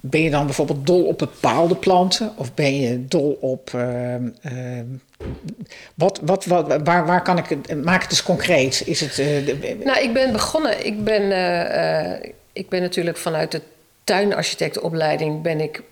[0.00, 2.32] ben je dan bijvoorbeeld dol op bepaalde planten?
[2.36, 3.70] Of ben je dol op.
[5.94, 7.84] Wat, wat, wat, waar, waar kan ik het.
[7.84, 8.82] Maak het eens concreet.
[8.86, 9.16] Is het,
[9.84, 10.86] nou, ik ben begonnen.
[10.86, 11.22] Ik ben,
[12.52, 13.60] ik ben natuurlijk vanuit de
[14.04, 15.42] tuinarchitectenopleiding.
[15.42, 15.82] ben ik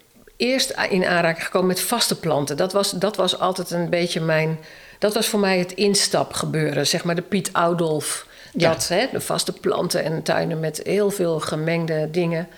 [0.42, 2.56] eerst in aanraking gekomen met vaste planten.
[2.56, 4.58] Dat was, dat was altijd een beetje mijn.
[4.98, 6.86] Dat was voor mij het instapgebeuren.
[6.86, 8.26] Zeg maar de Piet Oudolf.
[8.52, 12.48] Dat, hè, de vaste planten en tuinen met heel veel gemengde dingen.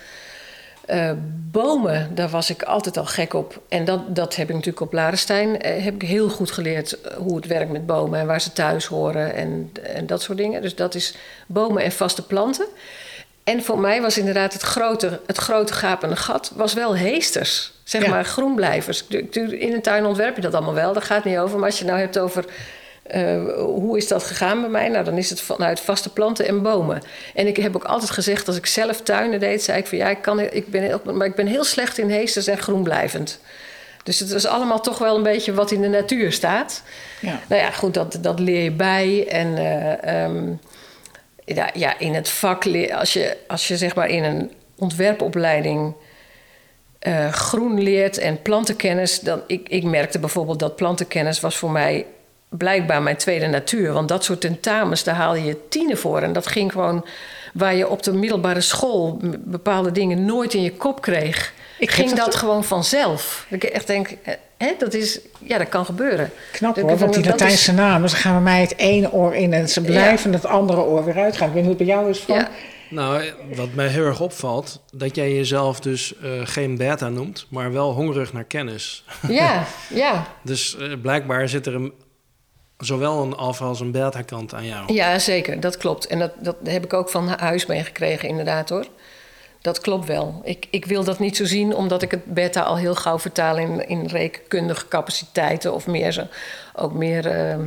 [0.89, 1.11] Uh,
[1.51, 3.61] bomen, daar was ik altijd al gek op.
[3.69, 5.49] En dat, dat heb ik natuurlijk op Larenstein.
[5.49, 8.53] Uh, heb ik heel goed geleerd eh, hoe het werkt met bomen en waar ze
[8.53, 10.61] thuis horen en, en dat soort dingen.
[10.61, 11.15] Dus dat is
[11.47, 12.65] bomen en vaste planten.
[13.45, 17.71] En voor mij was inderdaad het grote, het grote gapende gat was wel heesters.
[17.83, 19.07] Zeg maar groenblijvers.
[19.33, 21.57] In een tuin ontwerp je dat allemaal wel, daar gaat het niet over.
[21.57, 22.45] Maar als je nou hebt over
[23.15, 24.89] uh, hoe is dat gegaan bij mij?
[24.89, 27.01] Nou, dan is het vanuit vaste planten en bomen.
[27.33, 30.09] En ik heb ook altijd gezegd, als ik zelf tuinen deed, zei ik van ja,
[30.09, 33.39] ik, kan, ik, ben, heel, maar ik ben heel slecht in heesters en groenblijvend.
[34.03, 36.83] Dus het is allemaal toch wel een beetje wat in de natuur staat.
[37.21, 37.39] Ja.
[37.47, 39.27] Nou ja, goed, dat, dat leer je bij.
[39.27, 40.59] En uh, um,
[41.45, 45.93] ja, ja, in het vak, als je, als je zeg maar in een ontwerpopleiding
[47.07, 52.05] uh, groen leert en plantenkennis, dan ik, ik merkte bijvoorbeeld dat plantenkennis was voor mij
[52.49, 53.93] blijkbaar mijn tweede natuur.
[53.93, 56.21] Want dat soort tentamens, daar haalde je tienen voor.
[56.21, 57.05] En dat ging gewoon
[57.53, 61.53] waar je op de middelbare school bepaalde dingen nooit in je kop kreeg.
[61.79, 63.45] Ik ging dat, gewoon vanzelf.
[63.49, 64.09] Ik echt denk,
[64.57, 66.31] hè, dat is, ja, dat kan gebeuren.
[66.51, 67.77] Knap hoor, want die Latijnse is...
[67.77, 71.05] namen, ze gaan bij mij het ene oor in en ze blijven het andere oor
[71.05, 71.47] weer uitgaan.
[71.47, 72.35] Ik weet niet hoe het bij jou is van.
[72.35, 72.49] Ja.
[72.89, 77.71] Nou, wat mij heel erg opvalt, dat jij jezelf dus uh, geen beta noemt, maar
[77.71, 79.03] wel hongerig naar kennis.
[79.27, 80.27] Ja, ja.
[80.41, 81.93] dus uh, blijkbaar zit er een,
[82.77, 84.93] zowel een alfa als een beta kant aan jou.
[84.93, 86.07] Ja, zeker, dat klopt.
[86.07, 88.85] En dat, dat heb ik ook van huis meegekregen, inderdaad hoor.
[89.65, 90.41] Dat klopt wel.
[90.43, 93.57] Ik, ik wil dat niet zo zien, omdat ik het beta al heel gauw vertaal
[93.57, 96.29] in, in rekenkundige capaciteiten of meer.
[96.75, 97.49] Ook meer.
[97.49, 97.65] Uh...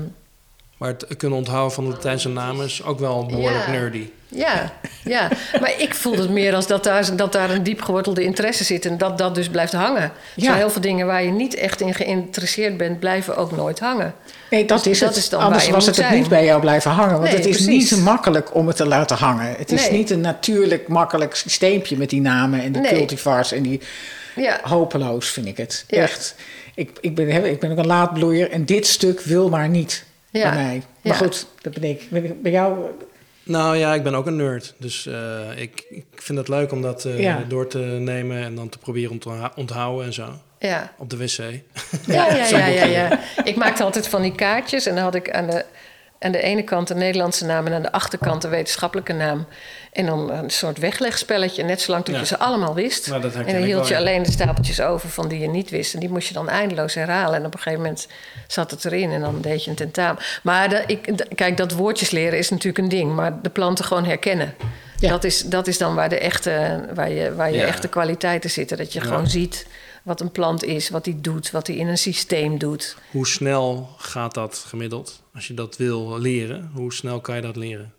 [0.79, 4.09] Maar het kunnen onthouden van de Latijnse namen is ook wel behoorlijk nerdy.
[4.31, 4.73] Ja,
[5.05, 5.29] ja,
[5.61, 8.87] maar ik voel het meer als dat daar, dat daar een diep gewortelde interesse zit
[8.87, 10.13] en dat dat dus blijft hangen.
[10.35, 10.55] Ja.
[10.55, 14.15] heel veel dingen waar je niet echt in geïnteresseerd bent, blijven ook nooit hangen.
[14.51, 15.19] Nee, dat dus is dat het.
[15.19, 17.19] Is dan Anders was het het niet bij jou blijven hangen.
[17.21, 19.55] Want het is niet zo makkelijk om het te laten hangen.
[19.59, 23.81] Het is niet een natuurlijk makkelijk systeempje met die namen en die cultivars en die.
[24.37, 24.61] Ja.
[24.63, 25.85] Hopeloos vind ik het.
[25.89, 26.35] Echt.
[26.75, 30.55] Ik, ik, ben, ik ben ook een laadbloeier en dit stuk wil maar niet bij
[30.55, 30.83] mij.
[31.03, 32.09] Maar goed, dat ben ik.
[32.43, 32.91] Bij jou
[33.49, 34.75] nou ja, ik ben ook een nerd.
[34.79, 37.45] Dus uh, ik, ik vind het leuk om dat uh, ja.
[37.49, 40.29] door te nemen en dan te proberen te onthouden en zo.
[40.59, 40.93] Ja.
[40.99, 41.37] Op de wc.
[42.07, 45.31] Ja, ja, ja, ja, ja, Ik maakte altijd van die kaartjes en dan had ik
[45.31, 45.65] aan de,
[46.21, 49.47] Aan de ene kant de Nederlandse naam en aan de achterkant de wetenschappelijke naam.
[49.93, 52.21] En dan een soort weglegspelletje, net zolang tot Ja.
[52.21, 53.09] je ze allemaal wist.
[53.09, 53.99] Nou, en dan hield wel, je ja.
[53.99, 55.95] alleen de stapeltjes over van die je niet wist.
[55.95, 57.35] En die moest je dan eindeloos herhalen.
[57.39, 58.07] En op een gegeven moment
[58.47, 60.23] zat het erin en dan deed je een tentamen.
[60.43, 63.15] Maar de, ik, de- kijk, dat woordjes leren is natuurlijk een ding.
[63.15, 64.55] Maar de planten gewoon herkennen.
[65.01, 65.09] Ja.
[65.11, 67.67] Dat, is, dat is dan waar, de echte, waar je, waar je Ja.
[67.67, 68.77] echte kwaliteiten zitten.
[68.77, 69.05] Dat je Ja.
[69.07, 69.67] gewoon ziet
[70.03, 72.97] wat een plant is, wat die doet, wat hij in een systeem doet.
[73.11, 75.21] Hoe snel gaat dat gemiddeld?
[75.39, 77.93] Als je dat wil leren, hoe snel kan je dat leren?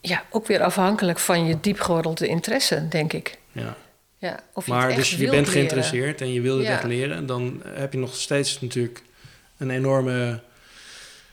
[0.00, 3.38] Ja, ook weer afhankelijk van je diepgewortelde interesse, denk ik.
[3.52, 3.76] Ja.
[4.18, 5.46] Ja, of je Maar het echt dus je bent leren.
[5.46, 6.72] geïnteresseerd en je wil het Ja.
[6.72, 9.02] echt leren, dan heb je nog steeds natuurlijk
[9.56, 10.40] een enorme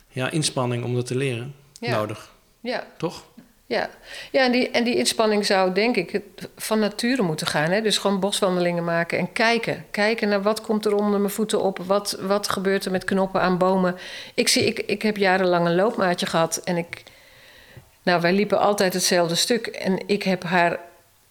[0.10, 1.92] ja, inspanning om dat te leren Ja.
[1.98, 3.24] nodig, Ja, toch?
[3.68, 3.90] Ja.
[4.32, 6.22] ja en, die, en die inspanning zou, denk ik,
[6.56, 7.72] van nature moeten gaan.
[7.72, 7.82] Hè?
[7.82, 9.86] Dus gewoon boswandelingen maken en kijken.
[9.92, 11.80] Kijken naar wat komt er onder mijn voeten op.
[11.86, 13.98] Wat, wat gebeurt er met knoppen aan bomen.
[14.34, 17.04] Ik, zie, ik, ik heb jarenlang een loopmaatje gehad en ik...
[18.04, 19.68] Nou, wij liepen altijd hetzelfde stuk.
[19.68, 20.80] En ik heb haar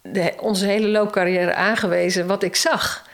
[0.03, 3.09] de, onze hele loopcarrière aangewezen wat ik zag.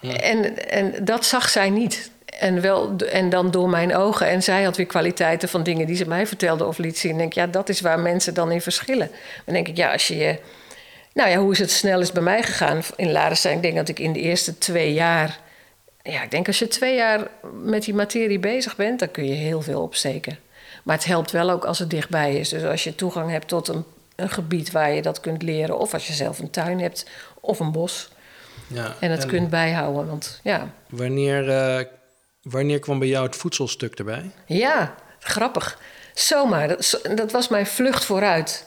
[0.00, 2.10] En, en dat zag zij niet.
[2.40, 4.26] En, wel, en dan door mijn ogen.
[4.26, 7.10] En zij had weer kwaliteiten van dingen die ze mij vertelde of liet zien.
[7.10, 9.10] En denk ik, ja, dat is waar mensen dan in verschillen.
[9.44, 10.38] Dan denk ik, ja, als je je...
[11.14, 13.56] Nou ja, hoe is het snel is bij mij gegaan in Larenstein?
[13.56, 15.38] Ik denk dat ik in de eerste twee jaar...
[16.02, 17.28] Ja, ik denk als je twee jaar
[17.62, 18.98] met die materie bezig bent...
[18.98, 20.38] dan kun je heel veel opsteken.
[20.82, 22.48] Maar het helpt wel ook als het dichtbij is.
[22.48, 23.84] Dus als je toegang hebt tot een,
[24.16, 25.78] een gebied waar je dat kunt leren...
[25.78, 27.06] of als je zelf een tuin hebt
[27.40, 28.10] of een bos...
[28.66, 28.94] Ja.
[29.00, 30.06] en het kunt bijhouden.
[30.06, 31.84] Want ja, Wanneer, eh,
[32.42, 34.30] wanneer kwam bij jou het voedselstuk erbij?
[34.46, 35.78] Ja, grappig.
[36.14, 38.66] Zomaar, dat, dat was mijn vlucht vooruit.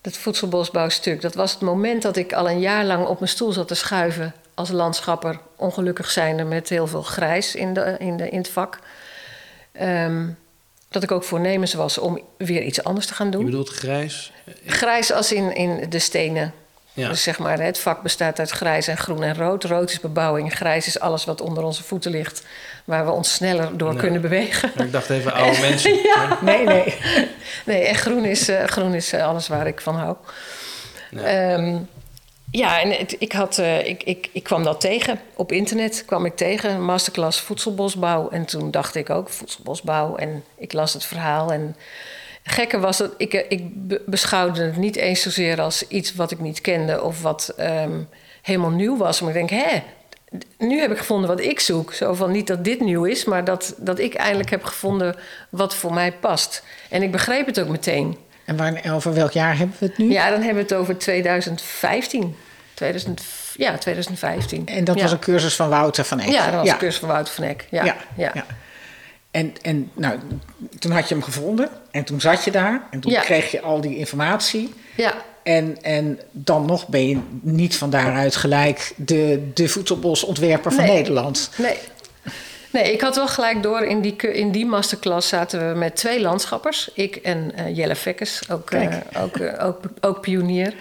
[0.00, 1.20] Dat voedselbosbouwstuk.
[1.20, 3.74] Dat was het moment dat ik al een jaar lang op mijn stoel zat te
[3.74, 5.38] schuiven als landschapper.
[5.56, 8.78] Ongelukkig zijnde met heel veel grijs in, de, in, de, in het vak.
[9.72, 10.26] Ehm,
[10.88, 13.44] dat ik ook voornemens was om weer iets anders te gaan Je doen.
[13.44, 14.32] bedoelt grijs?
[14.66, 16.52] Grijs als in, in de stenen.
[16.94, 17.08] Ja.
[17.08, 19.64] Dus zeg maar, het vak bestaat uit grijs en groen en rood.
[19.64, 22.42] Rood is bebouwing, grijs is alles wat onder onze voeten ligt.
[22.84, 23.98] Waar we ons sneller door Nee.
[24.00, 24.70] kunnen bewegen.
[24.76, 25.94] Ik dacht even oude mensen.
[26.02, 26.38] Ja.
[26.40, 26.94] Nee, nee.
[27.66, 30.16] Nee, en groen is, eh, groen is eh, alles waar ik van hou.
[31.10, 31.20] Ja.
[31.22, 31.76] Ehm,
[32.50, 35.20] ja, en het- ik, had, eh, ik, ik, ik kwam dat tegen.
[35.34, 38.28] Op internet kwam ik tegen, een masterclass voedselbosbouw.
[38.28, 40.16] En toen dacht ik ook, voedselbosbouw.
[40.16, 41.52] En ik las het verhaal.
[41.52, 41.76] En
[42.44, 46.30] gekke was dat ik, eh, ik be- beschouwde het niet eens zozeer als iets wat
[46.30, 47.02] ik niet kende...
[47.02, 48.00] of wat ehm,
[48.42, 49.20] helemaal nieuw was.
[49.20, 49.82] Maar ik denk, hè,
[50.58, 51.92] nu heb ik gevonden wat ik zoek.
[51.92, 55.16] Zo van niet dat dit nieuw is, maar dat, dat ik eindelijk heb gevonden
[55.48, 56.62] wat voor mij past.
[56.90, 58.18] En ik begreep het ook meteen.
[58.44, 60.10] En waar, over welk jaar hebben we het nu?
[60.10, 62.36] Ja, dan hebben we het over 2015.
[62.74, 63.22] 2000,
[63.56, 64.66] ja, 2015.
[64.66, 65.02] En dat ja.
[65.02, 66.28] was een cursus van Wouter van Eck.
[66.28, 67.66] Ja, dat was een cursus van Wouter van Eck.
[67.70, 67.96] Ja, ja.
[68.16, 68.32] ja.
[69.34, 70.18] En, en nou,
[70.78, 73.20] toen had je hem gevonden en toen zat je daar en toen Ja.
[73.20, 74.74] kreeg je al die informatie.
[74.96, 75.14] ja.
[75.42, 80.92] En, en dan nog ben je niet van daaruit gelijk de, de voedselbosontwerper van Nee.
[80.94, 81.50] Nederland.
[81.56, 81.76] Nee.
[82.70, 83.80] Nee, ik had wel gelijk door.
[83.80, 86.90] In die, in die masterclass zaten we met twee landschappers.
[86.94, 90.74] Ik en eh, Jelle Vekkes, ook, eh, ook, eh, ook, ook pionier.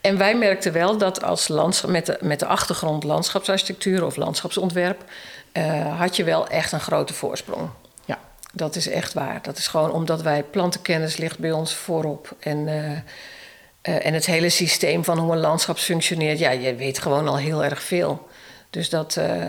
[0.00, 5.04] En wij merkten wel dat als lands, met, de, met de achtergrond landschapsarchitectuur of landschapsontwerp...
[5.98, 7.68] had je wel echt een grote voorsprong.
[8.52, 9.42] Dat is echt waar.
[9.42, 12.36] Dat is gewoon omdat wij plantenkennis ligt bij ons voorop.
[12.38, 12.90] En, eh,
[13.82, 17.38] eh, en het hele systeem van hoe een landschap functioneert, ja, je weet gewoon al
[17.38, 18.28] heel erg veel.
[18.70, 19.46] Dus, dat, eh,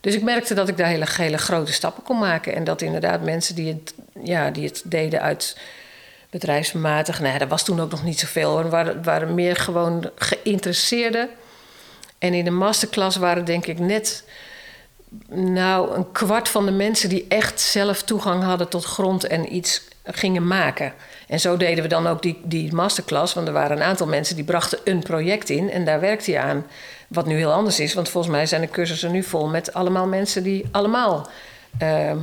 [0.00, 2.54] dus ik merkte dat ik daar hele, hele grote stappen kon maken.
[2.54, 5.56] En dat inderdaad mensen die het, ja, die het deden uit
[6.30, 8.50] bedrijfsmatig, nou dat was toen ook nog niet zoveel.
[8.50, 8.64] hoor.
[8.64, 11.28] Er waren, waren meer gewoon geïnteresseerden.
[12.18, 14.24] En in de masterclass waren denk ik net
[15.28, 19.82] nou, een kwart van de mensen die echt zelf toegang hadden tot grond en iets
[20.04, 20.92] gingen maken.
[21.28, 23.34] En zo deden we dan ook die, die masterclass.
[23.34, 26.38] Want er waren een aantal mensen die brachten een project in en daar werkte je
[26.38, 26.66] aan.
[27.08, 30.06] Wat nu heel anders is, want volgens mij zijn de cursussen nu vol met allemaal
[30.06, 31.28] mensen die allemaal.
[31.78, 32.18] ehm,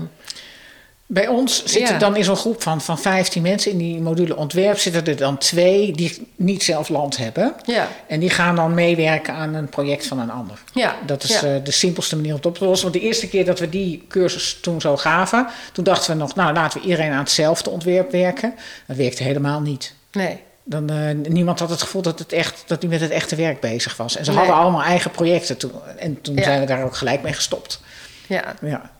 [1.14, 2.00] Bij ons zitten Ja.
[2.00, 5.38] dan in zo'n groep van, van 15 mensen in die module ontwerp zitten er dan
[5.38, 7.54] twee die niet zelf land hebben.
[7.66, 10.60] ja, En die gaan dan meewerken aan een project van een ander.
[10.74, 11.48] ja, Dat is ja.
[11.56, 12.90] eh, de simpelste manier om het op te lossen.
[12.90, 16.36] Want de eerste keer dat we die cursus toen zo gaven, toen dachten we nog,
[16.36, 18.54] nou laten we iedereen aan hetzelfde ontwerp werken.
[18.88, 19.94] Dat werkte helemaal niet.
[20.12, 20.40] nee.
[20.64, 23.60] Dan, eh, niemand had het gevoel dat, het echt, dat hij met het echte werk
[23.60, 24.18] bezig was.
[24.18, 24.40] En ze Nee.
[24.40, 25.72] hadden allemaal eigen projecten toen.
[25.98, 26.44] En toen Ja.
[26.44, 27.80] zijn we daar ook gelijk mee gestopt.
[28.28, 28.92] Ja, Ja.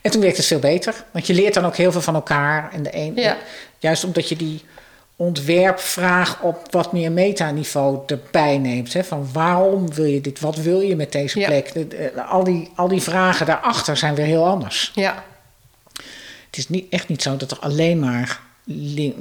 [0.00, 1.04] En toen werkte het veel beter.
[1.10, 2.72] Want je leert dan ook heel veel van elkaar.
[2.72, 3.36] En de een, Ja.
[3.78, 4.64] Juist omdat je die
[5.16, 8.92] ontwerpvraag op wat meer metaniveau erbij neemt.
[8.92, 9.04] Hè?
[9.04, 10.40] Van waarom wil je dit?
[10.40, 11.46] Wat wil je met deze Ja.
[11.46, 11.72] plek?
[11.72, 14.90] De- de- al, die, al die vragen daarachter zijn weer heel anders.
[14.94, 15.24] ja,
[16.46, 18.40] Het is niet, echt niet zo dat er alleen maar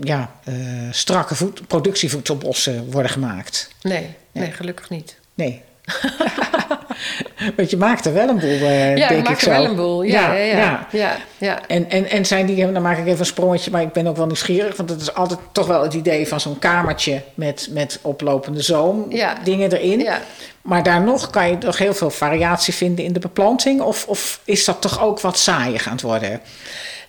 [0.02, 0.56] ja, uh,
[0.92, 3.70] strakke voed, productievoedselbossen worden gemaakt.
[3.82, 5.16] Nee, nee, gelukkig niet.
[5.34, 5.62] Nee.
[7.58, 9.50] Want je maakt er wel een boel, uh, ja, denk ik zo.
[9.50, 10.02] wel een boel.
[10.04, 10.88] Ja, ja, ja.
[10.92, 11.18] ja.
[11.38, 14.08] ja, En, en, en zijn die, dan maak ik even een sprongetje, maar ik ben
[14.08, 14.78] ook wel nieuwsgierig.
[14.78, 19.06] Want het is altijd toch wel het idee van zo'n kamertje met, met oplopende zoom,
[19.10, 19.36] Ja.
[19.44, 20.00] dingen erin.
[20.00, 20.22] Ja.
[20.62, 23.82] Maar daar nog kan je nog heel veel variatie vinden in de beplanting?
[23.82, 26.42] Of, of is dat toch ook wat saaiig aan het worden?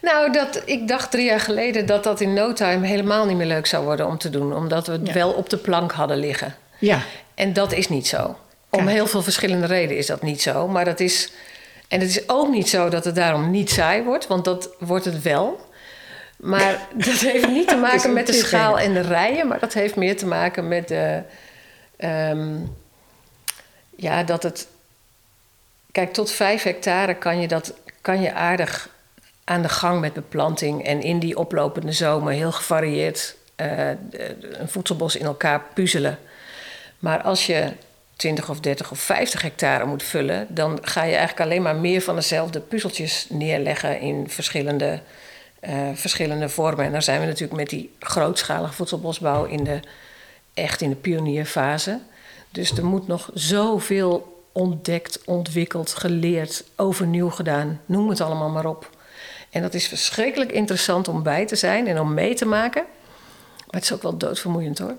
[0.03, 3.47] Nou, dat, ik dacht drie jaar geleden dat dat in no time helemaal niet meer
[3.47, 4.55] leuk zou worden om te doen.
[4.57, 5.13] Omdat we het Ja.
[5.13, 6.55] wel op de plank hadden liggen.
[6.79, 6.99] Ja,
[7.35, 8.37] En dat is niet zo.
[8.71, 10.69] Om heel veel verschillende redenen is dat niet zo.
[10.69, 11.33] Maar dat is.
[11.89, 15.05] En het is ook niet zo dat het daarom niet saai wordt, want dat wordt
[15.05, 15.69] het wel.
[16.37, 19.97] Maar dat heeft niet te maken met de schaal en de rijen, maar dat heeft
[19.97, 21.23] meer te maken met de.
[21.97, 22.57] ehm,
[23.97, 24.69] ja, dat het.
[25.93, 28.89] Kijk, tot vijf hectare kan je, dat, kan je aardig
[29.45, 30.85] aan de gang met beplanting.
[30.85, 33.89] En in die oplopende zomer heel gevarieerd eh,
[34.41, 36.19] een voedselbos in elkaar puzzelen.
[36.99, 37.73] Maar als je
[38.21, 42.01] 20 of 30 of 50 hectare moet vullen, dan ga je eigenlijk alleen maar meer
[42.01, 45.01] van dezelfde puzzeltjes neerleggen in verschillende,
[45.61, 46.85] eh, verschillende vormen.
[46.85, 49.81] En dan zijn we natuurlijk met die grootschalige voedselbosbouw in de,
[50.55, 52.01] echt in de pionierfase.
[52.51, 57.81] Dus er moet nog zoveel ontdekt, ontwikkeld, geleerd, overnieuw gedaan.
[57.87, 58.91] Noem het allemaal maar op.
[59.51, 62.83] En dat is verschrikkelijk interessant om bij te zijn en om mee te maken.
[63.57, 64.95] Maar het is ook wel doodvermoeiend hoor.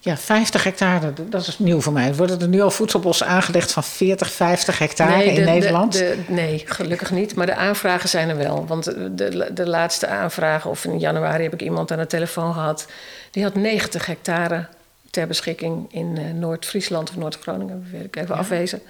[0.00, 2.14] Ja 50 hectare, dat is nieuw voor mij.
[2.14, 5.92] Worden er nu al voedselbossen aangelegd van 40, 50 hectare in de- Nederland?
[5.92, 7.34] de- de- nee, gelukkig niet.
[7.34, 8.66] Maar de aanvragen zijn er wel.
[8.66, 12.52] Want de, de, de laatste aanvragen, of in januari heb ik iemand aan de telefoon
[12.52, 12.86] gehad.
[13.30, 14.66] Die had 90 hectare
[15.10, 18.82] ter beschikking in eh, Noord-Friesland of Noord-Groningen, weet ik even afwezen.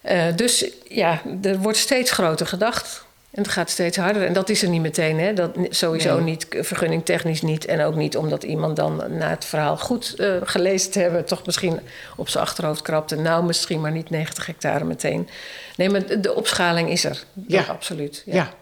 [0.00, 3.04] Eh, dus ja, er wordt steeds groter gedacht.
[3.38, 4.24] En het gaat steeds harder.
[4.26, 5.18] En dat is er niet meteen.
[5.18, 5.32] Hè?
[5.32, 6.24] Dat, sowieso Nee.
[6.24, 7.64] niet, vergunning technisch niet.
[7.64, 11.24] En ook niet omdat iemand dan na het verhaal goed eh, gelezen te hebben...
[11.24, 11.80] toch misschien
[12.16, 13.16] op zijn achterhoofd krapte.
[13.16, 15.28] Nou, misschien maar niet 90 hectare meteen.
[15.76, 17.24] Nee, maar de, opschaling is er.
[17.32, 17.60] Ja.
[17.60, 18.22] Ja, absoluut.
[18.26, 18.34] Ja.
[18.34, 18.52] ja.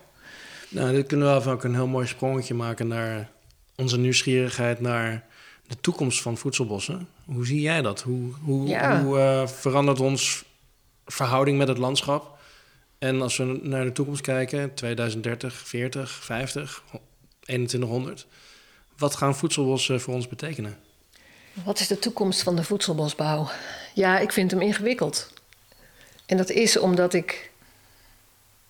[0.69, 3.29] Nou, dit kunnen we wel even ook een heel mooi sprongetje maken naar
[3.77, 5.25] onze nieuwsgierigheid naar
[5.67, 7.09] de toekomst van voedselbossen.
[7.25, 8.03] Hoe zie jij dat?
[8.03, 9.03] Hoe, hoe, Ja.
[9.03, 10.45] hoe eh, verandert ons
[11.07, 12.36] verhouding met het landschap?
[12.99, 16.83] En als we naar de toekomst kijken, 2030, 40, 50,
[17.41, 18.27] 2100,
[18.97, 20.79] wat gaan voedselbossen voor ons betekenen?
[21.53, 23.49] Wat is de toekomst van de voedselbosbouw?
[23.95, 25.33] Ja, ik vind hem ingewikkeld.
[26.27, 27.51] En dat is omdat ik.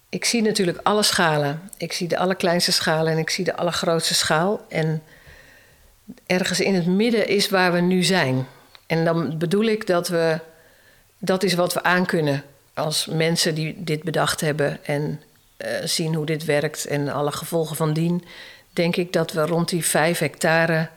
[0.08, 1.70] Ik zie natuurlijk alle schalen.
[1.76, 4.66] Ik zie de allerkleinste schalen en ik zie de allergrootste schaal.
[4.68, 5.02] En
[6.26, 8.46] ergens in het midden is waar we nu zijn.
[8.86, 10.38] En dan bedoel ik dat we.
[11.18, 12.44] Dat is wat we aankunnen
[12.76, 15.22] als mensen die dit bedacht hebben en
[15.56, 18.24] eh, zien hoe dit werkt en alle gevolgen van dien.
[18.72, 20.88] Denk ik dat we rond die vijf hectare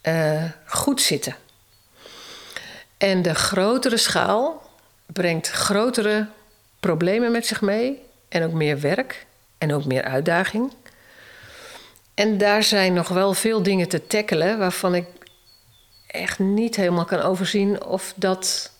[0.00, 1.36] eh, goed zitten.
[2.98, 4.70] En de grotere schaal
[5.06, 6.26] brengt grotere
[6.80, 8.02] problemen met zich mee.
[8.28, 9.26] En ook meer werk
[9.58, 10.72] en ook meer uitdaging.
[12.14, 15.06] En daar zijn nog wel veel dingen te tackelen waarvan ik
[16.06, 18.70] echt niet helemaal kan overzien of dat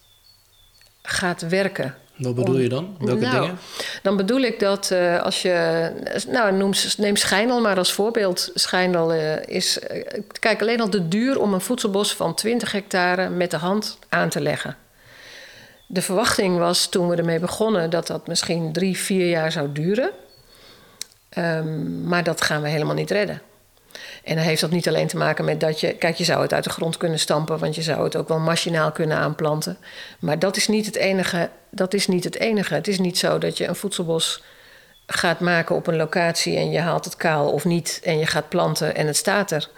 [1.03, 1.97] gaat werken.
[2.23, 2.97] Wat bedoel je dan?
[2.99, 3.59] Welke Nou, dingen?
[4.03, 5.91] Dan bedoel ik dat eh, als je.
[6.29, 8.51] Nou, noem, neem Schijndel maar als voorbeeld.
[8.55, 9.79] Schijndel eh, is.
[9.79, 13.99] eh, kijk, alleen al de duur om een voedselbos van 20 hectare met de hand
[14.09, 14.77] aan te leggen.
[15.87, 20.11] De verwachting was toen we ermee begonnen dat dat misschien drie, vier jaar zou duren.
[21.29, 23.41] Ehm, maar dat gaan we helemaal niet redden.
[24.23, 25.93] En dan heeft dat niet alleen te maken met dat je...
[25.93, 27.59] Kijk, je zou het uit de grond kunnen stampen...
[27.59, 29.79] want je zou het ook wel machinaal kunnen aanplanten.
[30.19, 31.51] Maar dat is niet het enige.
[31.71, 32.75] Dat is niet het enige.
[32.75, 34.43] Het is niet zo dat je een voedselbos
[35.07, 36.57] gaat maken op een locatie...
[36.57, 39.69] en je haalt het kaal of niet en je gaat planten en het staat er.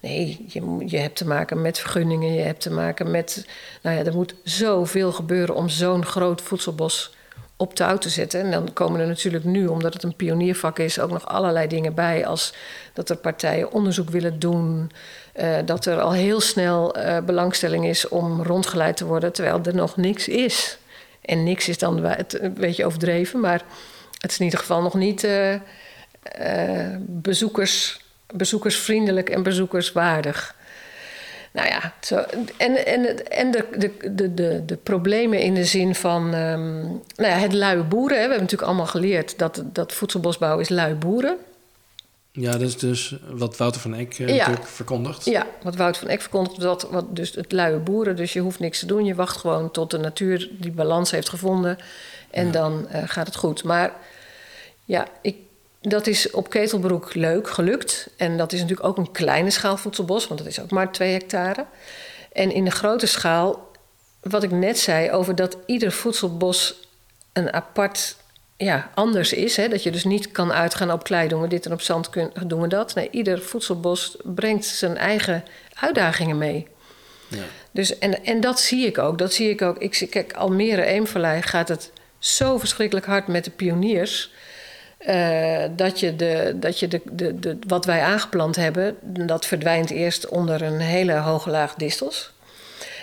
[0.00, 2.34] Nee, je, je hebt te maken met vergunningen.
[2.34, 3.46] Je hebt te maken met...
[3.82, 7.14] Nou ja, er moet zoveel gebeuren om zo'n groot voedselbos
[7.60, 8.40] op touw te zetten.
[8.40, 11.94] En dan komen er natuurlijk nu, omdat het een pioniervak is, ook nog allerlei dingen
[11.94, 12.26] bij.
[12.26, 12.54] Als
[12.92, 14.90] dat er partijen onderzoek willen doen.
[15.32, 19.74] eh, dat er al heel snel eh, belangstelling is om rondgeleid te worden, terwijl er
[19.74, 20.78] nog niks is.
[21.20, 23.62] En niks is dan het een beetje overdreven, maar
[24.18, 25.52] het is in ieder geval nog niet eh,
[26.22, 28.00] eh, bezoekers,
[28.34, 30.54] bezoekersvriendelijk en bezoekerswaardig.
[31.52, 32.16] Nou ja, zo,
[32.56, 37.36] en, en, de, de, de, de, de problemen in de zin van ehm, nou ja,
[37.36, 38.16] het luie boeren.
[38.16, 38.22] Hè.
[38.22, 41.36] We hebben natuurlijk allemaal geleerd dat, dat voedselbosbouw is lui boeren.
[42.32, 44.36] Ja, dat is dus wat Wouter van Eck eh, Ja.
[44.36, 45.24] natuurlijk verkondigt.
[45.24, 48.16] Ja, wat Wout van Eck verkondigt, dat, wat, dus het luie boeren.
[48.16, 49.04] Dus je hoeft niks te doen.
[49.04, 51.78] Je wacht gewoon tot de natuur die balans heeft gevonden.
[52.30, 53.64] En dan eh, gaat het goed.
[53.64, 53.92] Maar
[54.84, 55.36] ja, ik,
[55.80, 58.10] dat is op Ketelbroek leuk gelukt.
[58.16, 61.12] En dat is natuurlijk ook een kleine schaal voedselbos, want dat is ook maar 2
[61.12, 61.66] hectare.
[62.32, 63.70] En in de grote schaal,
[64.20, 66.88] wat ik net zei over dat ieder voedselbos
[67.32, 68.16] een apart
[68.64, 69.56] ja, anders is.
[69.56, 69.68] Hè?
[69.68, 72.10] Dat je dus niet kan uitgaan op klei doen we dit en op zand
[72.46, 72.94] doen we dat.
[72.94, 76.66] Nee, ieder voedselbos brengt zijn eigen uitdagingen mee.
[77.28, 77.42] Ja.
[77.70, 79.18] Dus, en, en dat zie ik ook.
[79.18, 79.78] Dat zie ik ook.
[79.78, 84.32] Ik zie, kijk, Almere Eemverlei gaat het zo verschrikkelijk hard met de pioniers.
[85.08, 89.90] Uh, dat je, de, dat je de, de, de, wat wij aangeplant hebben, dat verdwijnt
[89.90, 92.32] eerst onder een hele hoge laag distels.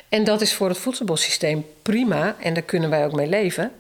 [0.10, 3.72] En dat is voor het voedselbossysteem prima en daar kunnen wij ook mee leven.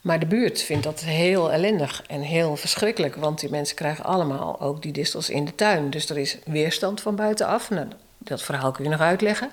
[0.00, 3.16] Maar de buurt vindt dat heel ellendig en heel verschrikkelijk.
[3.16, 5.90] Want die mensen krijgen allemaal ook die distels in de tuin.
[5.90, 7.70] Dus er is weerstand van buitenaf.
[7.70, 7.86] Nou,
[8.18, 9.50] dat verhaal kun je nog uitleggen.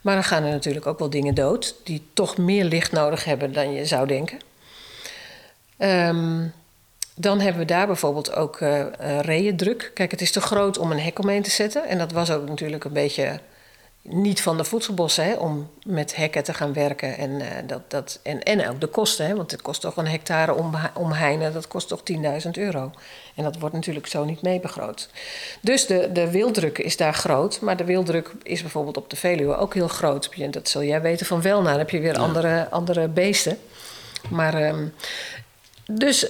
[0.00, 3.52] Maar dan gaan er natuurlijk ook wel dingen dood die toch meer licht nodig hebben
[3.52, 4.38] dan je zou denken.
[5.78, 6.52] Um,
[7.14, 8.86] dan hebben we daar bijvoorbeeld ook uh,
[9.20, 9.90] reeëndruk.
[9.94, 11.88] Kijk, het is te groot om een hek omheen te zetten.
[11.88, 13.40] En dat was ook natuurlijk een beetje
[14.02, 17.16] niet van de voedselbossen hè, om met hekken te gaan werken.
[17.16, 20.06] En, uh, dat, dat, en, en ook de kosten, hè, want het kost toch een
[20.06, 22.02] hectare om, omheinen, dat kost toch
[22.44, 22.90] 10.000 euro.
[23.34, 25.08] En dat wordt natuurlijk zo niet meebegroot.
[25.60, 29.56] Dus de, de wildruk is daar groot, maar de wildruk is bijvoorbeeld op de Veluwe
[29.56, 30.30] ook heel groot.
[30.50, 33.58] Dat zul jij weten van wel, nou dan heb je weer andere, andere beesten.
[34.30, 34.94] Maar um,
[35.86, 36.26] dus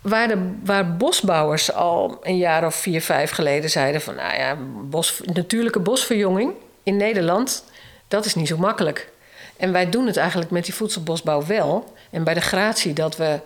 [0.00, 4.56] waar, de, waar bosbouwers al een jaar of vier, vijf geleden zeiden van nou ja,
[4.82, 7.64] bos, natuurlijke bosverjonging in Nederland,
[8.08, 9.12] dat is niet zo makkelijk.
[9.56, 11.92] En wij doen het eigenlijk met die voedselbosbouw wel.
[12.10, 13.40] En bij de gratie dat we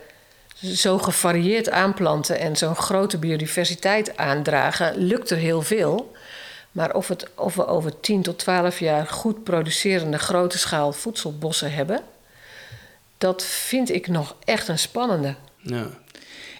[0.63, 6.13] zo gevarieerd aanplanten en zo'n grote biodiversiteit aandragen, lukt er heel veel.
[6.73, 11.73] Maar of, het, of we over 10 tot 12 jaar goed producerende grote schaal voedselbossen
[11.73, 12.01] hebben,
[13.19, 15.35] dat vind ik nog echt een spannende.
[15.57, 15.87] Ja.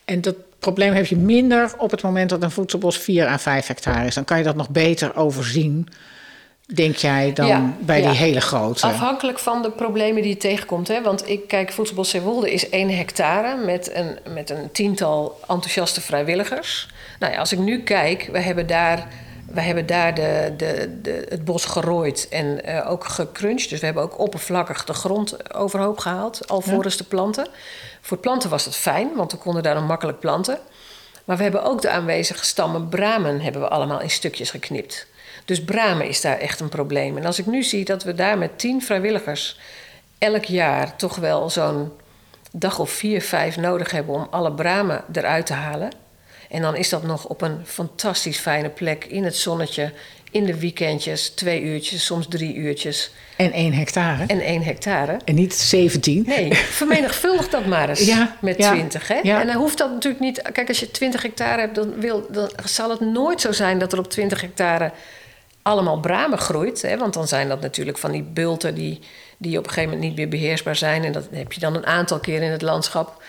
[0.05, 3.67] En dat probleem heb je minder op het moment dat een voedselbos 4 à 5
[3.67, 4.15] hectare is.
[4.15, 5.89] Dan kan je dat nog beter overzien
[6.67, 8.87] denk jij, dan bij die hele grote?
[8.87, 10.89] Afhankelijk van de problemen die je tegenkomt.
[10.89, 11.03] Hè?
[11.03, 16.89] Want ik kijk, Voedselbos Zeewolde is één hectare met een, met een tiental enthousiaste vrijwilligers.
[17.19, 19.09] Nou ja, als ik nu kijk, we hebben daar,
[19.55, 23.71] we hebben daar de, de, de, het bos gerooid en uh, ook gecrunched.
[23.71, 27.03] Dus we hebben ook oppervlakkig de grond overhoop gehaald, alvorens ja.
[27.03, 27.47] de planten.
[28.01, 30.59] Voor planten was dat fijn, want we konden daar dan makkelijk planten.
[31.25, 35.07] Maar we hebben ook de aanwezige stammen bramen hebben we allemaal in stukjes geknipt.
[35.45, 37.17] Dus bramen is daar echt een probleem.
[37.17, 39.59] En als ik nu zie dat we daar met tien vrijwilligers
[40.19, 41.93] elk jaar toch wel zo'n
[42.53, 45.91] dag of vier, vijf nodig hebben om alle bramen eruit te halen.
[46.55, 49.93] En dan is dat nog op een fantastisch fijne plek in het zonnetje,
[50.31, 53.11] in de weekendjes, twee uurtjes, soms drie uurtjes.
[53.37, 54.25] En één hectare.
[54.27, 55.17] En één hectare.
[55.25, 56.23] En niet 17.
[56.27, 59.09] Nee, vermenigvuldig dat maar eens ja, met ja, 20.
[59.09, 59.19] Hè?
[59.23, 59.41] Ja.
[59.41, 60.43] En dan hoeft dat natuurlijk niet.
[60.53, 63.93] Kijk, als je 20 hectare hebt, dan, wil, dan zal het nooit zo zijn dat
[63.93, 64.93] er op 20 hectare
[65.63, 66.83] allemaal bramen groeit.
[66.83, 69.01] Hè, want dan zijn dat natuurlijk van die bulten die,
[69.37, 71.05] die op een gegeven moment niet meer beheersbaar zijn.
[71.05, 73.23] En dat heb je dan een aantal keer in het landschap.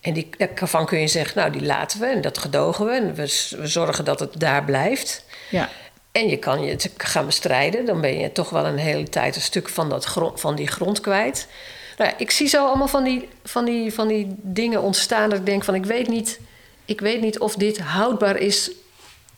[0.00, 2.92] En die, daarvan kun je zeggen, nou die laten we en dat gedogen we.
[2.92, 5.24] En we, we zorgen dat het daar blijft.
[5.50, 5.68] Ja.
[6.12, 7.84] En je kan je gaan bestrijden.
[7.84, 10.66] Dan ben je toch wel een hele tijd een stuk van, dat grond, van die
[10.66, 11.48] grond kwijt.
[11.96, 15.38] Nou ja, ik zie zo allemaal van die, van, die, van die dingen ontstaan dat
[15.38, 16.40] ik denk van ik weet niet,
[16.84, 18.70] ik weet niet of dit houdbaar is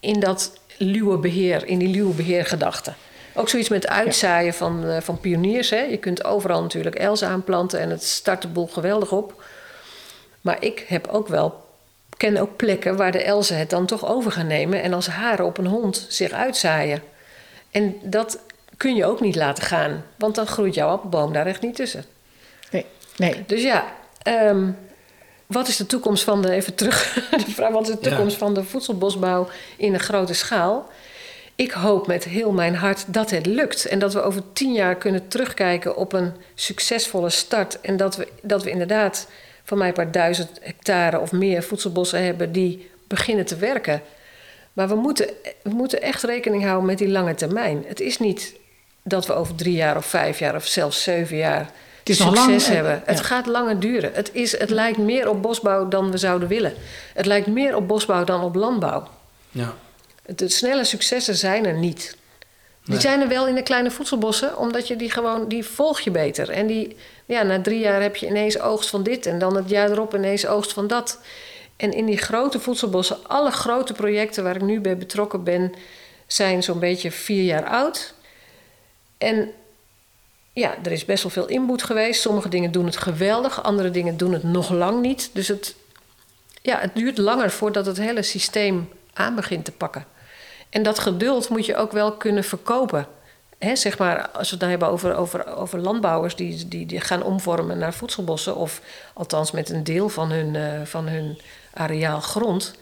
[0.00, 2.92] in dat luwe beheer, in die luwe beheergedachte.
[3.34, 5.70] Ook zoiets met uitzaaien van, uh, van pioniers.
[5.70, 5.80] Hè.
[5.80, 9.44] Je kunt overal natuurlijk els aanplanten en het start de boel geweldig op.
[10.40, 11.64] Maar ik heb ook wel,
[12.16, 15.44] ken ook plekken waar de elzen het dan toch over gaan nemen en als haren
[15.44, 17.02] op een hond zich uitzaaien.
[17.70, 18.38] En dat
[18.76, 22.04] kun je ook niet laten gaan, want dan groeit jouw appelboom daar echt niet tussen.
[22.70, 22.86] Nee,
[23.16, 23.44] nee.
[23.46, 23.84] Dus ja,
[24.28, 24.76] um,
[25.46, 27.14] wat is de toekomst van de, even terug,
[27.46, 30.88] de vraag, wat is de toekomst van de voedselbosbouw in een grote schaal?
[31.54, 34.96] Ik hoop met heel mijn hart dat het lukt en dat we over tien jaar
[34.96, 39.26] kunnen terugkijken op een succesvolle start en dat we, dat we inderdaad
[39.70, 44.02] van mij een paar duizend hectare of meer voedselbossen hebben die beginnen te werken.
[44.72, 45.28] Maar we moeten,
[45.62, 47.84] we moeten echt rekening houden met die lange termijn.
[47.86, 48.54] Het is niet
[49.02, 51.70] dat we over drie jaar of vijf jaar of zelfs zeven jaar
[52.02, 53.02] is succes lang, hebben.
[53.04, 54.10] Het gaat langer duren.
[54.14, 56.74] Het, is, het lijkt meer op bosbouw dan we zouden willen.
[57.14, 59.08] Het lijkt meer op bosbouw dan op landbouw.
[59.50, 59.74] Ja.
[60.26, 62.16] De snelle successen zijn er niet.
[62.84, 66.10] Die zijn er wel in de kleine voedselbossen, omdat je die gewoon, die volg je
[66.10, 66.50] beter.
[66.50, 69.68] En die, ja, na drie jaar heb je ineens oogst van dit en dan het
[69.68, 71.18] jaar erop ineens oogst van dat.
[71.76, 75.72] En in die grote voedselbossen, alle grote projecten waar ik nu bij betrokken ben,
[76.26, 78.14] zijn zo'n beetje vier jaar oud.
[79.18, 79.52] En
[80.52, 82.20] ja, er is best wel veel inboet geweest.
[82.20, 85.30] Sommige dingen doen het geweldig, andere dingen doen het nog lang niet.
[85.32, 85.74] Dus het,
[86.62, 90.06] ja, het duurt langer voordat het hele systeem aan begint te pakken.
[90.70, 93.06] En dat geduld moet je ook wel kunnen verkopen.
[93.58, 97.00] Hè, zeg maar, als we het dan hebben over, over, over landbouwers die, die, die
[97.00, 98.80] gaan omvormen naar voedselbossen, of
[99.14, 101.38] althans met een deel van hun, uh, van hun
[101.72, 102.74] areaal grond,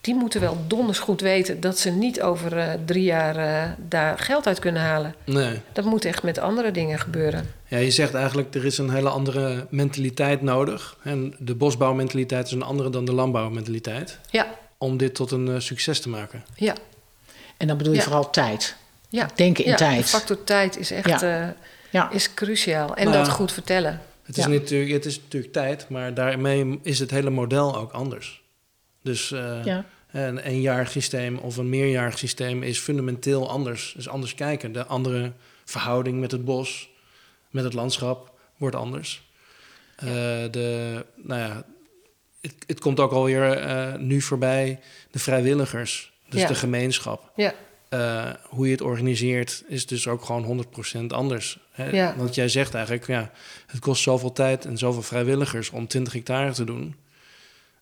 [0.00, 4.18] die moeten wel donders goed weten dat ze niet over uh, drie jaar uh, daar
[4.18, 5.14] geld uit kunnen halen.
[5.24, 5.60] Nee.
[5.72, 7.50] Dat moet echt met andere dingen gebeuren.
[7.68, 10.96] Ja, je zegt eigenlijk er is een hele andere mentaliteit nodig.
[11.02, 14.18] En de bosbouwmentaliteit is een andere dan de landbouwmentaliteit.
[14.30, 14.46] Ja.
[14.78, 16.44] Om dit tot een succes te maken.
[16.54, 16.74] Ja.
[17.62, 18.04] En dan bedoel je Ja.
[18.04, 18.76] vooral tijd.
[19.08, 19.28] Ja.
[19.34, 20.02] Denken in ja, tijd.
[20.02, 21.42] De factor tijd is echt Ja.
[21.46, 21.48] eh,
[21.90, 22.10] Ja.
[22.10, 22.96] is cruciaal.
[22.96, 24.00] En Nou, dat goed vertellen.
[24.22, 24.50] Het is, Ja.
[24.50, 28.42] natuurlijk, het is natuurlijk tijd, maar daarmee is het hele model ook anders.
[29.02, 29.84] Dus eh, Ja.
[30.12, 33.92] een eenjarig systeem of een meerjarig systeem is fundamenteel anders.
[33.96, 34.72] Dus anders kijken.
[34.72, 35.32] De andere
[35.64, 36.88] verhouding met het bos,
[37.50, 39.22] met het landschap, wordt anders.
[39.96, 40.08] Eh,
[40.50, 41.64] de, nou ja,
[42.40, 46.11] het, het komt ook alweer eh nu voorbij, de vrijwilligers.
[46.32, 46.46] Dus Ja.
[46.48, 47.30] de gemeenschap.
[47.36, 47.52] Ja.
[47.88, 51.58] Eh, hoe je het organiseert is dus ook gewoon 100% anders.
[51.72, 51.90] Hè?
[51.90, 52.14] Ja.
[52.16, 53.30] Want jij zegt eigenlijk, ja,
[53.66, 56.94] het kost zoveel tijd en zoveel vrijwilligers om 20 hectare te doen.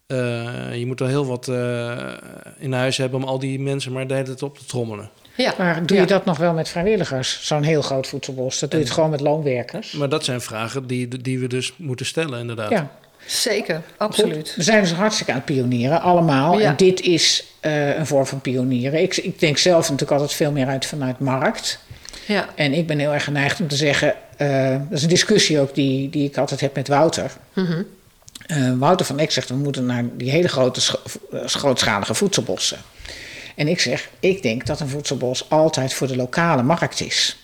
[0.06, 2.12] Eh, je moet wel heel wat eh,
[2.58, 5.10] in huis hebben om al die mensen maar de hele tijd op te trommelen.
[5.36, 5.54] Ja.
[5.58, 6.02] Maar doe Ja.
[6.02, 7.46] je dat nog wel met vrijwilligers?
[7.46, 8.58] Zo'n heel groot voedselbos.
[8.58, 9.92] Dat doe je het gewoon met loonwerkers.
[9.92, 12.70] Maar dat zijn vragen die, die we dus moeten stellen, inderdaad.
[12.70, 12.90] Ja,
[13.30, 13.98] Zeker, goed.
[13.98, 14.54] absoluut.
[14.56, 16.58] We zijn dus hartstikke aan het pionieren, allemaal.
[16.58, 16.68] Ja.
[16.68, 19.02] En dit is eh, een vorm van pionieren.
[19.02, 21.78] Ik, ik denk zelf natuurlijk altijd veel meer uit vanuit markt.
[22.26, 22.48] Ja.
[22.54, 24.14] En ik ben heel erg geneigd om te zeggen...
[24.36, 27.30] eh, dat is een discussie ook die, die ik altijd heb met Wouter.
[27.52, 27.82] Mhm.
[28.46, 30.80] Eh, Wouter van Eck zegt, we moeten naar die hele grote,
[31.32, 32.78] grootschalige voedselbossen.
[33.56, 37.36] En ik zeg, ik denk dat een voedselbos altijd voor de lokale markt is.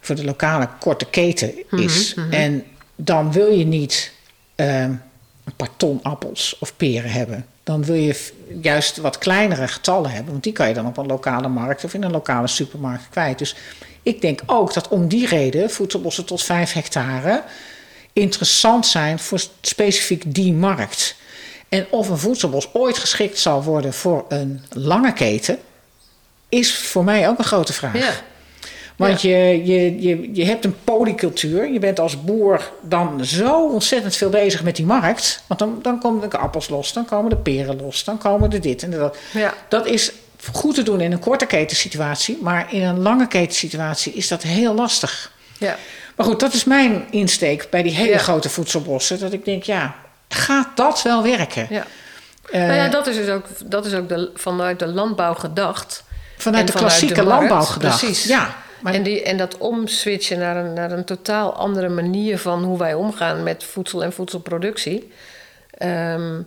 [0.00, 2.14] Voor de lokale korte keten is.
[2.30, 2.64] En
[2.96, 4.12] dan wil je niet
[4.56, 7.46] eh, een paar ton appels of peren hebben.
[7.62, 8.32] Dan wil je
[8.62, 10.32] juist wat kleinere getallen hebben.
[10.32, 13.38] Want die kan je dan op een lokale markt of in een lokale supermarkt kwijt.
[13.38, 13.56] Dus
[14.02, 17.42] ik denk ook dat om die reden voedselbossen tot 5 hectare
[18.16, 21.16] interessant zijn voor specifiek die markt.
[21.68, 25.58] En of een voedselbos ooit geschikt zal worden voor een lange keten,
[26.48, 27.98] is voor mij ook een grote vraag.
[27.98, 28.12] Ja.
[28.96, 31.72] Want je, je, je, je hebt een polycultuur.
[31.72, 35.42] Je bent als boer dan zo ontzettend veel bezig met die markt.
[35.46, 38.58] Want dan, dan komen de appels los, dan komen de peren los, dan komen de
[38.58, 39.16] dit en de dat.
[39.32, 39.54] Ja.
[39.68, 40.12] Dat is
[40.52, 42.38] goed te doen in een korte ketensituatie.
[42.42, 45.32] Maar in een lange ketensituatie is dat heel lastig.
[45.58, 45.76] Ja.
[46.16, 48.18] Maar goed, dat is mijn insteek bij die hele Ja.
[48.18, 49.18] grote voedselbossen.
[49.18, 49.94] Dat ik denk, ja,
[50.28, 51.66] gaat dat wel werken?
[51.70, 51.86] Ja.
[52.50, 56.04] Eh, nou ja, dat is dus ook, dat is ook de, vanuit de landbouw gedacht.
[56.36, 57.98] vanuit en de klassieke landbouw gedacht.
[57.98, 58.24] precies.
[58.24, 58.54] Ja,
[58.94, 62.94] En, die, en dat omswitchen naar een, naar een totaal andere manier van hoe wij
[62.94, 65.12] omgaan met voedsel en voedselproductie.
[65.70, 66.42] ehm,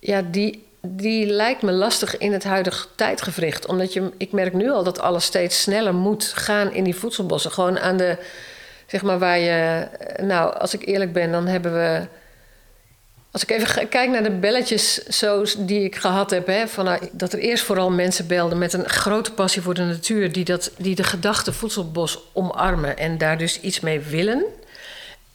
[0.00, 3.66] ja, die, die lijkt me lastig in het huidige tijdgevricht.
[3.66, 7.50] Omdat je, ik merk nu al dat alles steeds sneller moet gaan in die voedselbossen.
[7.50, 8.16] Gewoon aan de,
[8.86, 9.88] zeg maar waar je,
[10.22, 12.06] nou, als ik eerlijk ben, dan hebben we.
[13.36, 17.08] Als ik even kijk naar de belletjes zo die ik gehad heb, hè, van, nou,
[17.12, 20.70] dat er eerst vooral mensen belden met een grote passie voor de natuur, die, dat,
[20.78, 24.44] die de gedachte voedselbos omarmen en daar dus iets mee willen.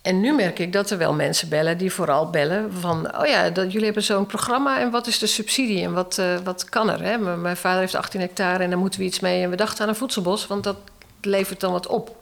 [0.02, 3.20] En nu merk ik dat er wel mensen bellen die vooral bellen van...
[3.20, 6.38] oh ja, dat, jullie hebben zo'n programma en wat is de subsidie en wat, eh,
[6.43, 7.04] wat kan er?
[7.04, 7.18] Hè?
[7.18, 9.43] Mijn vader heeft 18 hectare en daar moeten we iets mee.
[9.43, 10.78] En we dachten aan een voedselbos, want dat
[11.22, 12.16] levert dan wat op.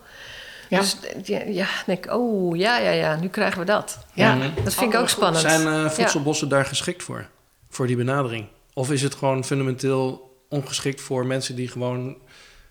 [0.69, 0.79] Ja.
[0.79, 3.97] Dus ja, ja, denk ik, oh ja, ja, ja, nu krijgen we dat.
[4.13, 4.47] Ja, Mhm.
[4.63, 5.39] dat vind ik ook spannend.
[5.49, 7.27] Zijn eh, voedselbossen daar geschikt voor?
[7.69, 8.45] Voor die benadering?
[8.73, 12.17] Of is het gewoon fundamenteel ongeschikt voor mensen die gewoon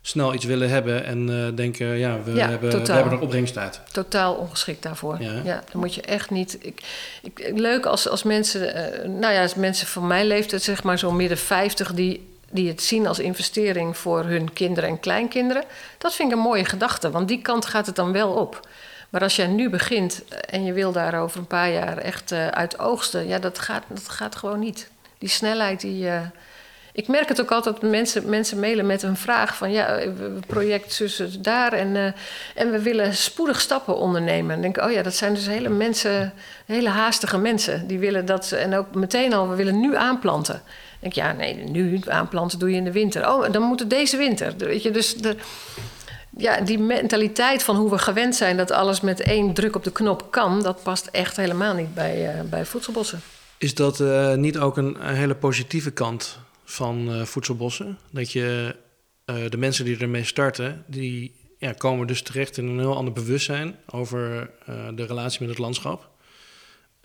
[0.02, 3.58] snel iets willen hebben en eh, denken, ja, we, Ja, hebben, we hebben er opbrengst
[3.58, 3.80] uit.
[3.92, 5.22] Totaal ongeschikt daarvoor.
[5.22, 5.32] Ja.
[5.44, 6.58] Ja, dan moet je echt niet.
[6.60, 6.82] Ik,
[7.22, 10.98] ik, leuk als, als mensen, eh, nou ja, als mensen van mijn leeftijd, zeg maar
[10.98, 15.64] zo midden 50, die, die het zien als investering voor hun kinderen en kleinkinderen.
[15.98, 18.68] Dat vind ik een mooie gedachte, want die kant gaat het dan wel op.
[19.08, 22.48] Maar als jij nu begint en je wil daar over een paar jaar echt eh,
[22.48, 24.90] uit oogsten, ja, dat gaat, dat gaat gewoon niet.
[25.18, 26.08] Die snelheid die.
[26.08, 26.20] eh,
[26.92, 30.92] ik merk het ook altijd, mensen, mensen mailen met een vraag van ja, we project
[30.92, 32.12] zussen daar en, eh,
[32.54, 34.48] en we willen spoedig stappen ondernemen.
[34.48, 36.32] Dan denk oh ja, dat zijn dus hele mensen,
[36.66, 37.86] hele haastige mensen.
[37.86, 40.62] Die willen dat, en ook meteen al, we willen nu aanplanten.
[41.00, 43.28] Denk ik, ja, nee, nu aanplanten doe je in de winter.
[43.28, 44.54] Oh, dan moet het deze winter.
[44.56, 45.36] Weet je, dus de,
[46.38, 49.92] ja, die mentaliteit van hoe we gewend zijn dat alles met één druk op de
[49.92, 53.20] knop kan, dat past echt helemaal niet bij, eh, bij voedselbossen.
[53.58, 57.98] Is dat eh, niet ook een, hele positieve kant van eh, voedselbossen?
[58.10, 58.76] Dat je
[59.50, 63.76] de mensen die ermee starten, die ja, komen dus terecht in een heel ander bewustzijn
[63.86, 64.50] over
[64.94, 66.10] de relatie met het landschap.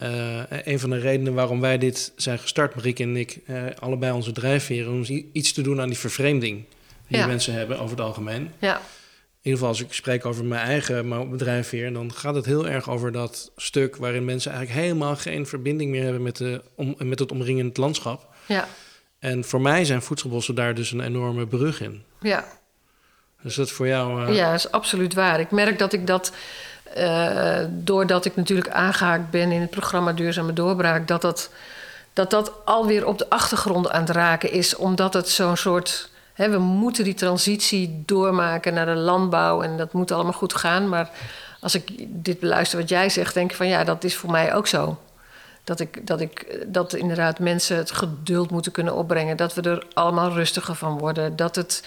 [0.04, 4.12] Eh, een van de redenen waarom wij dit zijn gestart, Marieke en ik, eh, allebei
[4.12, 6.64] onze drijfveren, om iets te doen aan die vervreemding
[7.08, 7.26] die Ja.
[7.26, 8.50] mensen hebben over het algemeen.
[8.58, 12.68] Ja, In ieder geval, als ik spreek over mijn eigen bedrijfveer, dan gaat het heel
[12.68, 16.94] erg over dat stuk waarin mensen eigenlijk helemaal geen verbinding meer hebben met, de, om,
[16.98, 18.34] met het omringend landschap.
[18.46, 18.68] ja,
[19.18, 22.02] En voor mij zijn voedselbossen daar dus een enorme brug in.
[22.20, 22.44] ja.
[23.42, 24.26] Dus dat is voor jou.
[24.28, 25.40] eh, Ja, is absoluut waar.
[25.40, 26.32] Ik merk dat ik dat,
[26.94, 31.50] eh, doordat ik natuurlijk aangehaakt ben in het programma Duurzame Doorbraak, dat dat,
[32.12, 36.10] dat dat alweer op de achtergrond aan het raken is, omdat het zo'n soort.
[36.34, 40.88] Hè, we moeten die transitie doormaken naar de landbouw en dat moet allemaal goed gaan.
[40.88, 41.10] Maar
[41.60, 44.54] als ik dit beluister wat jij zegt, denk ik van ja, dat is voor mij
[44.54, 44.98] ook zo.
[45.64, 49.36] Dat, ik, dat, ik, dat inderdaad mensen het geduld moeten kunnen opbrengen.
[49.36, 51.36] Dat we er allemaal rustiger van worden.
[51.36, 51.82] Dat het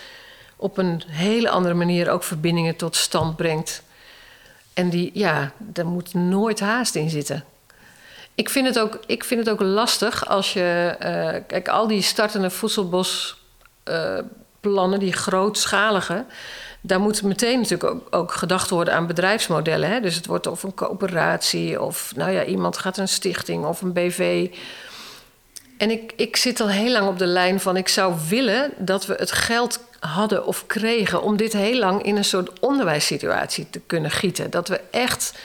[0.55, 3.81] op een hele andere manier ook verbindingen tot stand brengt.
[4.77, 7.43] En die, ja, daar moet nooit haast in zitten.
[8.35, 10.95] Ik vind het ook, ik vind het ook lastig als je.
[10.99, 16.25] eh, kijk, al die startende voedselbosplannen, die grootschalige.
[16.81, 19.89] Daar moet meteen natuurlijk ook, ook gedacht worden aan bedrijfsmodellen.
[19.89, 19.99] Hè?
[19.99, 23.93] Dus het wordt of een coöperatie, of nou ja, iemand gaat een stichting of een
[23.93, 24.49] BV.
[25.77, 29.05] En ik, ik zit al heel lang op de lijn van ik zou willen dat
[29.05, 33.81] we het geld hadden of kregen om dit heel lang in een soort onderwijssituatie te
[33.85, 34.49] kunnen gieten.
[34.49, 35.37] Dat we echt,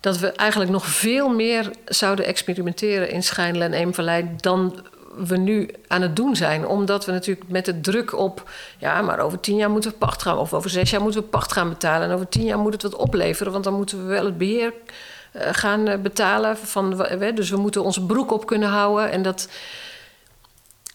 [0.00, 4.82] dat we eigenlijk nog veel meer zouden experimenteren in Schijnle en Eemvallei dan
[5.16, 6.66] we nu aan het doen zijn.
[6.66, 10.22] Omdat we natuurlijk met de druk op, ja, maar over tien jaar moeten we pacht
[10.22, 12.72] gaan, of over zes jaar moeten we pacht gaan betalen, en over tien jaar moet
[12.72, 14.72] het wat opleveren, want dan moeten we wel het beheer
[15.32, 16.56] eh, gaan eh, betalen.
[16.56, 19.10] Van, dus we moeten onze broek op kunnen houden.
[19.10, 19.48] En dat,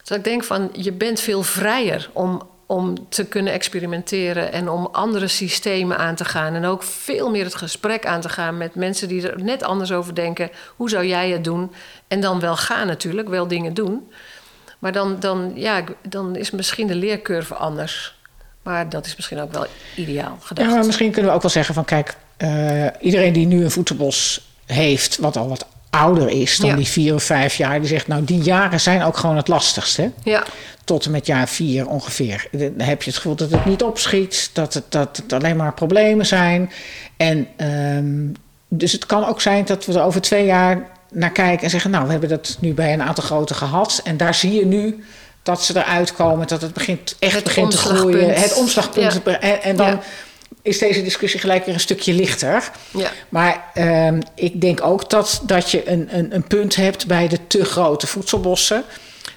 [0.03, 4.89] dat ik denk van, je bent veel vrijer om, om te kunnen experimenteren en om
[4.91, 6.53] andere systemen aan te gaan.
[6.53, 9.91] En ook veel meer het gesprek aan te gaan met mensen die er net anders
[9.91, 10.49] over denken.
[10.75, 11.71] Hoe zou jij het doen?
[12.07, 14.11] En dan wel gaan natuurlijk, wel dingen doen.
[14.79, 18.15] Maar dan, dan, ja, dan is misschien de leercurve anders.
[18.63, 19.65] Maar dat is misschien ook wel
[19.95, 20.69] ideaal gedacht.
[20.69, 23.71] Ja, maar misschien kunnen we ook wel zeggen van kijk, eh, iedereen die nu een
[23.71, 26.75] voedselbos heeft, wat al wat ouder is dan Ja.
[26.75, 30.11] die vier of vijf jaar, die zegt nou die jaren zijn ook gewoon het lastigste.
[30.23, 30.43] Ja,
[30.83, 32.47] Tot en met jaar vier ongeveer.
[32.51, 35.73] Dan heb je het gevoel dat het niet opschiet, dat het, dat het alleen maar
[35.73, 36.71] problemen zijn.
[37.17, 38.25] En ehm,
[38.67, 41.91] dus het kan ook zijn dat we er over twee jaar naar kijken en zeggen,
[41.91, 44.01] nou we hebben dat nu bij een aantal grote gehad.
[44.03, 45.03] En daar zie je nu
[45.43, 48.33] dat ze eruit komen, dat het begint, echt Het begint te groeien.
[48.33, 49.21] Het omslagpunt.
[49.25, 49.39] Ja.
[49.39, 49.99] En, en dan Ja.
[50.61, 52.71] Is deze discussie gelijk weer een stukje lichter.
[52.91, 53.11] ja.
[53.29, 57.47] Maar ehm, ik denk ook dat, dat je een, een, een punt hebt bij de
[57.47, 58.83] te grote voedselbossen.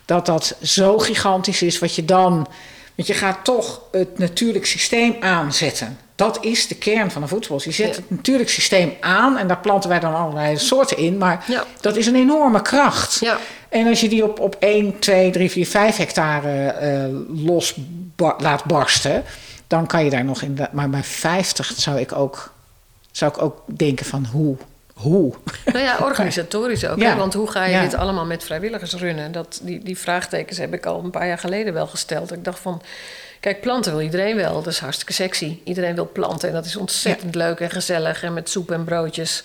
[0.05, 2.49] Dat dat zo gigantisch is wat je dan.
[2.95, 5.99] Want je gaat toch het natuurlijk systeem aanzetten.
[6.15, 7.65] Dat is de kern van een voedselbos.
[7.65, 7.95] Je zet Ja.
[7.95, 11.19] het natuurlijk systeem aan en daar planten wij dan allerlei soorten in.
[11.19, 11.65] Maar Ja.
[11.81, 13.19] dat is een enorme kracht.
[13.21, 13.39] Ja.
[13.69, 17.05] En als je die op, op 1, 2, 3, 4, 5 hectare eh,
[17.45, 17.75] los
[18.17, 19.25] ba- laat barsten,
[19.71, 20.59] dan kan je daar nog in.
[20.73, 22.53] Maar bij 50 zou ik ook,
[23.11, 24.57] zou ik ook denken van hoe.
[24.95, 25.35] Hoe?
[25.65, 26.99] Nou ja, organisatorisch ook.
[26.99, 27.11] Ja.
[27.11, 27.17] Hè?
[27.17, 27.83] Want hoe ga je Ja.
[27.83, 29.33] dit allemaal met vrijwilligers runnen?
[29.33, 32.33] Dat, die, die vraagtekens heb ik al een paar jaar geleden wel gesteld.
[32.33, 32.83] Ik dacht van,
[33.41, 34.55] kijk, planten wil iedereen wel.
[34.55, 35.59] Dat is hartstikke sexy.
[35.65, 38.23] Iedereen wil planten en dat is ontzettend leuk en gezellig.
[38.23, 39.45] En met soep en broodjes.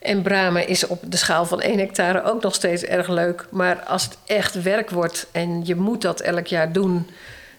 [0.00, 3.46] En bramen is op de schaal van 1 hectare ook nog steeds erg leuk.
[3.50, 7.06] Maar als het echt werk wordt en je moet dat elk jaar doen...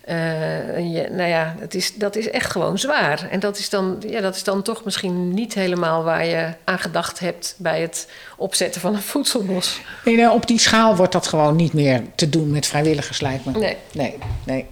[0.03, 3.27] eh, je, nou ja, het is, dat is echt gewoon zwaar.
[3.31, 6.79] En dat is, dan, ja, dat is dan toch misschien niet helemaal waar je aan
[6.79, 9.81] gedacht hebt bij het opzetten van een voedselbos.
[10.05, 13.45] Nee, nou, op die schaal wordt dat gewoon niet meer te doen met vrijwilligers, lijkt
[13.45, 13.51] me.
[13.51, 13.77] Nee.
[13.91, 14.65] Nee, nee.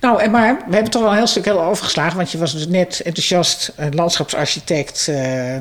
[0.00, 2.16] Nou, en maar we hebben toch wel een heel stuk heel overgeslagen.
[2.16, 5.08] Want je was dus net enthousiast eh, landschapsarchitect.
[5.08, 5.56] eh,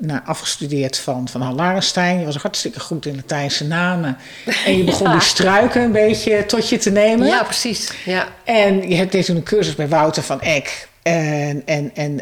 [0.00, 2.18] nou, afgestudeerd van, van Han Larenstein.
[2.18, 4.16] Je was hartstikke goed in Latijnse namen.
[4.64, 5.12] En je begon Ja.
[5.12, 7.26] die struiken een beetje tot je te nemen.
[7.26, 7.92] Ja, precies.
[8.04, 8.28] Ja.
[8.44, 10.88] En je hebt deed toen een cursus bij Wouter van Eck.
[11.02, 12.20] En, en, en,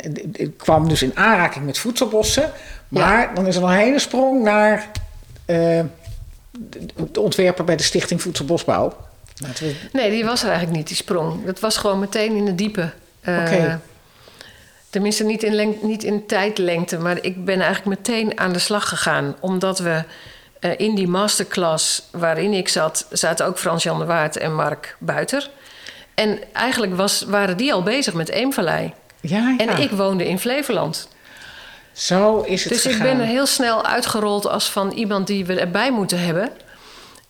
[0.57, 2.53] kwam dus in aanraking met voedselbossen.
[2.89, 4.91] Maar dan is er een hele sprong naar
[5.45, 5.81] eh,
[7.11, 8.97] de, ontwerper bij de Stichting Voedselbosbouw.
[9.59, 11.45] We, Nee, die was er eigenlijk niet, die sprong.
[11.45, 12.91] Dat was gewoon meteen in de diepe.
[13.20, 13.74] Eh.
[14.91, 18.89] Tenminste, niet in, leng- niet in tijdlengte, maar ik ben eigenlijk meteen aan de slag
[18.89, 19.36] gegaan.
[19.41, 20.03] Omdat we
[20.61, 25.51] eh, in die masterclass waarin ik zat, zaten ook Frans-Jan de Waard en Mark Buiter.
[26.14, 28.93] En eigenlijk was, waren die al bezig met Eemvallei.
[29.20, 29.66] ja, ja.
[29.66, 31.09] En ik woonde in Flevoland.
[31.93, 35.55] Zo is het Dus ik ben er heel snel uitgerold als van iemand die we
[35.61, 36.51] erbij moeten hebben.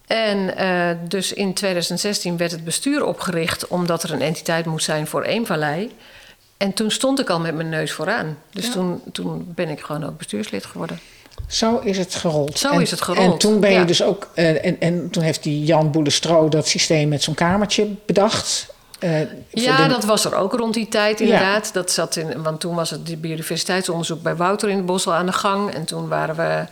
[0.07, 5.07] En eh, dus in 2016 werd het bestuur opgericht omdat er een entiteit moest zijn
[5.07, 5.97] voor Eemvallei.
[6.59, 8.39] En toen stond ik al met mijn neus vooraan.
[8.53, 8.73] Dus Ja.
[8.73, 10.99] toen, toen ben ik gewoon ook bestuurslid geworden.
[11.49, 12.59] Zo is het gerold.
[12.59, 13.85] Zo En- is het gerold, En toen ben je ja.
[13.85, 14.29] dus ook...
[14.35, 18.75] eh, en, en toen heeft die Jan Boelestro dat systeem met zo'n kamertje bedacht.
[18.99, 21.73] eh, Ja, de- dat was er ook rond die tijd inderdaad.
[21.73, 25.15] Dat zat in, want toen was het die biodiversiteitsonderzoek bij Wouter in het Bos al
[25.15, 25.71] aan de gang.
[25.75, 26.65] En toen waren we.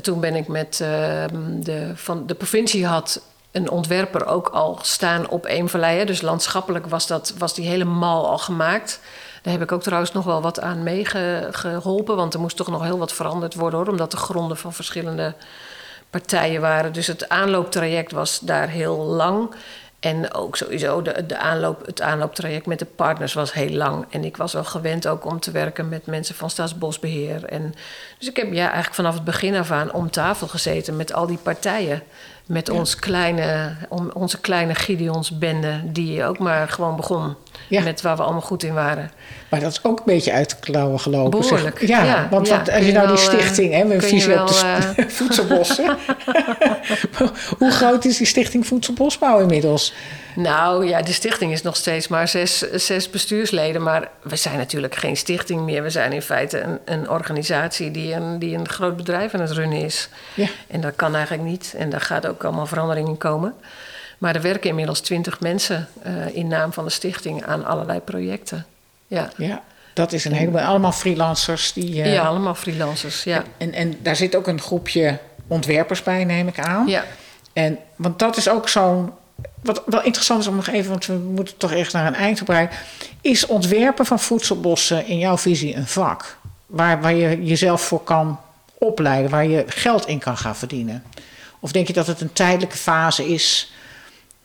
[0.00, 3.20] Toen ben ik met ehm, de, van de provincie had
[3.50, 6.04] een ontwerper ook al staan op Eemvallei.
[6.04, 9.00] Dus landschappelijk was, dat, was die hele mal al gemaakt.
[9.42, 12.16] Daar heb ik ook trouwens nog wel wat aan meegeholpen.
[12.16, 13.88] Want er moest toch nog heel wat veranderd worden hoor.
[13.88, 15.34] Omdat de gronden van verschillende
[16.10, 16.92] partijen waren.
[16.92, 19.54] Dus het aanlooptraject was daar heel lang.
[20.00, 24.06] En ook sowieso de, de aanloop, het aanlooptraject met de partners was heel lang.
[24.10, 27.44] En ik was wel gewend ook om te werken met mensen van Staatsbosbeheer.
[27.44, 27.74] En,
[28.18, 31.26] dus ik heb ja, eigenlijk vanaf het begin af aan om tafel gezeten met al
[31.26, 32.02] die partijen.
[32.46, 37.34] Met ons kleine, om, onze kleine Gideonsbende, die ook maar gewoon begon.
[37.68, 37.82] Ja.
[37.82, 39.10] Met waar we allemaal goed in waren.
[39.48, 41.44] Maar dat is ook een beetje uit de klauwen gelopen.
[41.44, 41.86] zeg.
[41.86, 42.56] Ja, ja, want ja.
[42.56, 43.72] wat, Kun als je je nou die wel, eh, stichting...
[43.72, 45.96] hè, je visie op de sp- voedselbossen.
[47.58, 49.92] Hoe groot is die stichting Voedselbosbouw inmiddels?
[50.34, 53.82] Nou ja, de stichting is nog steeds maar zes, zes bestuursleden.
[53.82, 55.82] Maar we zijn natuurlijk geen stichting meer.
[55.82, 59.50] We zijn in feite een, een organisatie die een, die een groot bedrijf aan het
[59.50, 60.08] runnen is.
[60.34, 60.46] Ja.
[60.66, 61.74] En dat kan eigenlijk niet.
[61.76, 63.54] En daar gaat ook allemaal verandering in komen.
[64.18, 68.66] Maar er werken inmiddels twintig mensen eh, in naam van de stichting aan allerlei projecten.
[69.06, 69.62] Ja, Ja,
[69.94, 70.60] dat is een heleboel.
[70.60, 71.72] Allemaal freelancers.
[71.72, 73.24] Die, eh, ja allemaal freelancers.
[73.24, 73.44] Ja.
[73.56, 76.86] en, en daar zit ook een groepje ontwerpers bij, neem ik aan.
[76.86, 77.04] Ja.
[77.52, 79.12] En, want dat is ook zo'n...
[79.62, 82.44] Wat wel interessant is om nog even, want we moeten toch echt naar een eind
[82.44, 82.70] breien.
[83.20, 86.38] Is ontwerpen van voedselbossen in jouw visie een vak?
[86.66, 88.40] Waar, waar je jezelf voor kan
[88.78, 91.04] opleiden, waar je geld in kan gaan verdienen?
[91.60, 93.72] Of denk je dat het een tijdelijke fase is?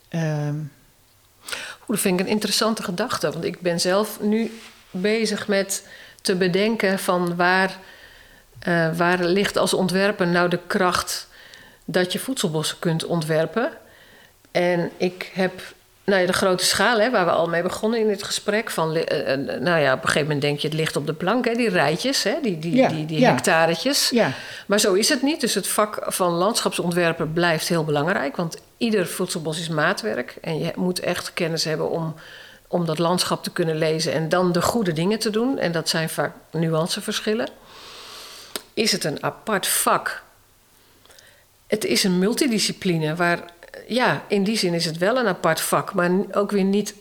[0.09, 0.55] Ehm,
[1.91, 3.31] dat vind ik een interessante gedachte.
[3.31, 4.59] Want ik ben zelf nu
[4.91, 5.87] bezig met
[6.21, 7.77] te bedenken van waar,
[8.59, 11.27] eh, waar ligt als ontwerper nou de kracht
[11.85, 13.71] dat je voedselbossen kunt ontwerpen.
[14.51, 15.61] En ik heb
[16.11, 18.69] nou ja, de grote schaal, hè, waar we al mee begonnen in dit gesprek.
[18.69, 21.05] Van, li- eh, eh, nou ja, op een gegeven moment denk je, het ligt op
[21.07, 23.31] de plank, hè, die rijtjes, hè, die, die, Ja, die, die ja.
[23.31, 24.09] hectaretjes.
[24.09, 24.31] ja,
[24.65, 25.41] Maar zo is het niet.
[25.41, 28.35] Dus het vak van landschapsontwerper blijft heel belangrijk.
[28.35, 30.35] Want ieder voedselbos is maatwerk.
[30.41, 32.15] En je moet echt kennis hebben om,
[32.67, 34.13] om dat landschap te kunnen lezen.
[34.13, 35.57] En dan de goede dingen te doen.
[35.59, 37.47] En dat zijn vaak nuanceverschillen.
[38.73, 40.23] Is het een apart vak?
[41.67, 43.39] Het is een multidiscipline waar...
[43.93, 45.93] Ja, in die zin is het wel een apart vak.
[45.93, 46.93] Maar ook weer niet...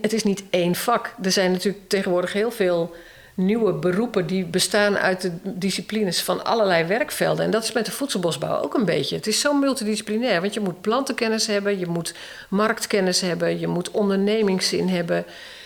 [0.00, 1.14] Het is niet één vak.
[1.22, 2.94] Er zijn natuurlijk tegenwoordig heel veel
[3.34, 7.44] nieuwe beroepen die bestaan uit de disciplines van allerlei werkvelden.
[7.44, 9.16] En dat is met de voedselbosbouw ook een beetje.
[9.16, 12.14] Het is zo multidisciplinair, want je moet plantenkennis hebben, je moet
[12.48, 15.24] marktkennis hebben, je moet ondernemingszin hebben,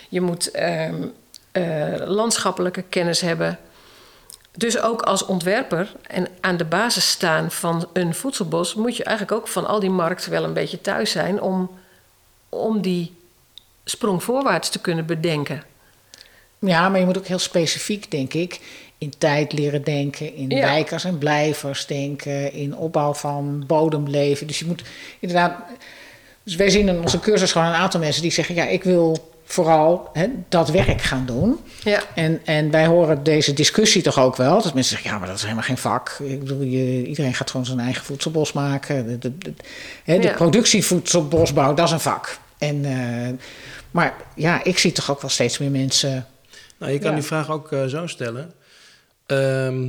[0.09, 1.03] je moet ehm,
[1.53, 3.59] eh, landschappelijke kennis hebben.
[4.57, 9.39] Dus ook als ontwerper en aan de basis staan van een voedselbos, moet je eigenlijk
[9.39, 11.71] ook van al die markten wel een beetje thuis zijn om,
[12.49, 13.15] om die
[13.85, 15.63] sprong voorwaarts te kunnen bedenken.
[16.59, 18.61] Ja, maar je moet ook heel specifiek, denk ik,
[18.99, 20.61] in tijd leren denken, in Ja.
[20.61, 24.47] wijkers en blijvers denken, in opbouw van bodemleven.
[24.47, 24.83] Dus je moet
[25.19, 25.59] inderdaad.
[26.43, 29.30] Dus wij zien in onze cursus gewoon een aantal mensen die zeggen: ja, ik wil
[29.53, 31.59] vooral hè, dat werk gaan doen.
[31.85, 32.03] Ja.
[32.15, 34.63] En, en wij horen deze discussie toch ook wel.
[34.63, 36.17] Dat mensen zeggen, ja, maar dat is helemaal geen vak.
[36.23, 39.07] Ik bedoel, je, iedereen gaat gewoon zijn eigen voedselbos maken.
[39.07, 39.55] De, de, de,
[40.05, 40.35] hè, de Ja.
[40.35, 42.39] productievoedselbosbouw, dat is een vak.
[42.59, 43.33] En, eh,
[43.91, 46.27] maar ja, ik zie toch ook wel steeds meer mensen...
[46.79, 47.17] Nou, je kan Ja.
[47.17, 48.53] die vraag ook eh, zo stellen.
[49.27, 49.89] Ehm,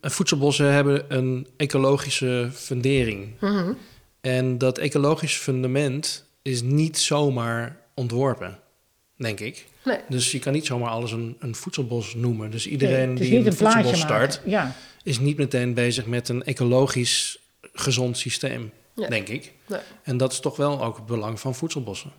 [0.00, 3.28] voedselbossen hebben een ecologische fundering.
[3.40, 3.72] Mhm.
[4.20, 8.58] En dat ecologische fundament is niet zomaar ontworpen,
[9.16, 9.66] denk ik.
[9.84, 9.98] Nee.
[10.08, 12.50] Dus je kan niet zomaar alles een, een voedselbos noemen.
[12.50, 17.38] Dus iedereen die een voedselbos start, Ja, is niet meteen bezig met een ecologisch
[17.72, 19.52] gezond systeem, denk ik.
[19.66, 19.80] Nee.
[20.02, 22.12] En dat is toch wel ook het belang van voedselbossen.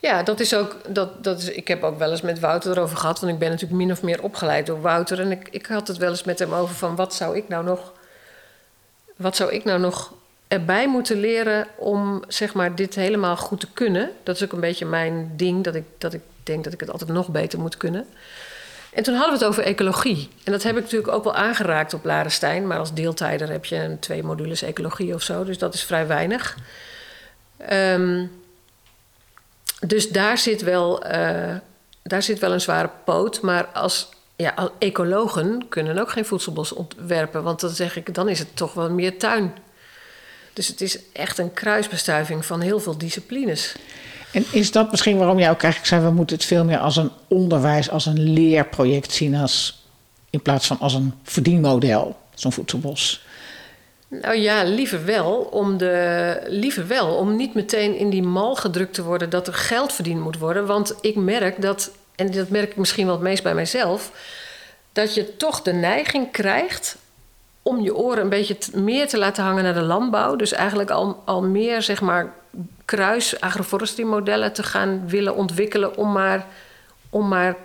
[0.00, 0.76] Ja, dat is ook.
[0.88, 3.20] Dat, dat is, ik heb ook wel eens met Wouter erover gehad.
[3.20, 5.20] Want ik ben natuurlijk min of meer opgeleid door Wouter.
[5.20, 7.64] En ik, ik had het wel eens met hem over van wat zou ik nou
[7.64, 7.92] nog.
[9.16, 10.14] Wat zou ik nou nog
[10.48, 14.10] erbij moeten leren om zeg maar dit helemaal goed te kunnen?
[14.22, 15.64] Dat is ook een beetje mijn ding.
[15.64, 18.06] Dat ik, dat ik denk dat ik het altijd nog beter moet kunnen.
[18.92, 20.28] En toen hadden we het over ecologie.
[20.44, 22.66] En dat heb ik natuurlijk ook wel aangeraakt op Larenstein.
[22.66, 25.44] Maar als deeltijder heb je een twee modules ecologie of zo.
[25.44, 26.56] Dus dat is vrij weinig.
[27.56, 28.26] Ehm,
[29.86, 31.54] dus daar zit, wel, eh,
[32.02, 33.40] daar zit wel een zware poot.
[33.40, 37.42] Maar als, ja, als ecologen kunnen ook geen voedselbos ontwerpen.
[37.42, 39.54] Want dan zeg ik, dan is het toch wel meer tuin.
[40.56, 43.74] Dus het is echt een kruisbestuiving van heel veel disciplines.
[44.32, 46.04] En is dat misschien waarom jij ook eigenlijk zei...
[46.04, 49.34] we moeten het veel meer als een onderwijs, als een leerproject zien...
[49.34, 49.84] als
[50.30, 53.24] In plaats van als een verdienmodel, zo'n voedselbos.
[54.08, 58.94] Nou ja, liever wel, om de, liever wel om niet meteen in die mal gedrukt
[58.94, 60.66] te worden dat er geld verdiend moet worden.
[60.66, 64.12] Want ik merk dat, en dat merk ik misschien wel het meest bij mijzelf,
[64.92, 66.96] dat je toch de neiging krijgt
[67.66, 70.36] om je oren een beetje meer te laten hangen naar de landbouw.
[70.36, 72.32] Dus eigenlijk al, al meer, zeg maar,
[72.84, 76.46] kruis agroforestry modellen te gaan willen ontwikkelen om maar,
[77.10, 77.56] om maar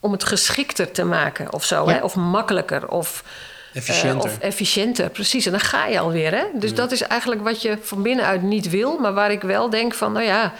[0.00, 1.88] om het geschikter te maken of zo.
[1.88, 2.02] Hè?
[2.02, 3.24] Of makkelijker of
[3.72, 4.28] efficiënter.
[4.28, 5.46] Uh, of efficiënter, precies.
[5.46, 6.34] En dan ga je alweer.
[6.34, 6.44] Hè?
[6.54, 9.94] Dus dat is eigenlijk wat je van binnenuit niet wil, maar waar ik wel denk
[9.94, 10.52] van, nou ja.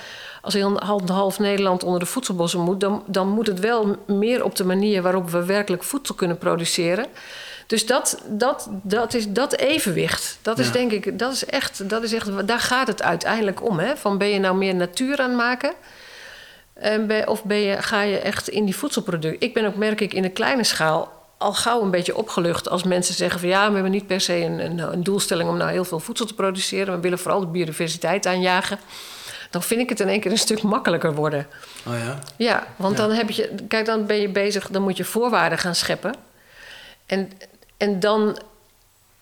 [0.43, 4.45] Als heel half, half Nederland onder de voedselbossen moet, dan, dan moet het wel meer
[4.45, 7.07] op de manier waarop we werkelijk voedsel kunnen produceren.
[7.67, 10.39] Dus dat, dat, dat is dat evenwicht.
[10.43, 13.79] Dat is denk ik, dat is echt, dat is echt, daar gaat het uiteindelijk om.
[13.79, 13.97] Hè?
[13.97, 15.73] Van ben je nou meer natuur aan het maken?
[16.75, 19.41] En ben, of ben je, ga je echt in die voedselproducten?
[19.49, 22.83] Ik ben ook, merk ik, in de kleine schaal al gauw een beetje opgelucht als
[22.83, 25.71] mensen zeggen van ja, we hebben niet per se een, een, een, doelstelling om nou
[25.71, 26.95] heel veel voedsel te produceren.
[26.95, 28.79] We willen vooral de biodiversiteit aanjagen.
[29.51, 31.47] Dan vind ik het in één keer een stuk makkelijker worden.
[31.87, 32.19] Oh ja?
[32.37, 33.07] Ja, want Ja.
[33.07, 36.15] dan heb je, kijk, dan ben je bezig, dan moet je voorwaarden gaan scheppen.
[37.07, 37.31] En,
[37.83, 38.39] en dan,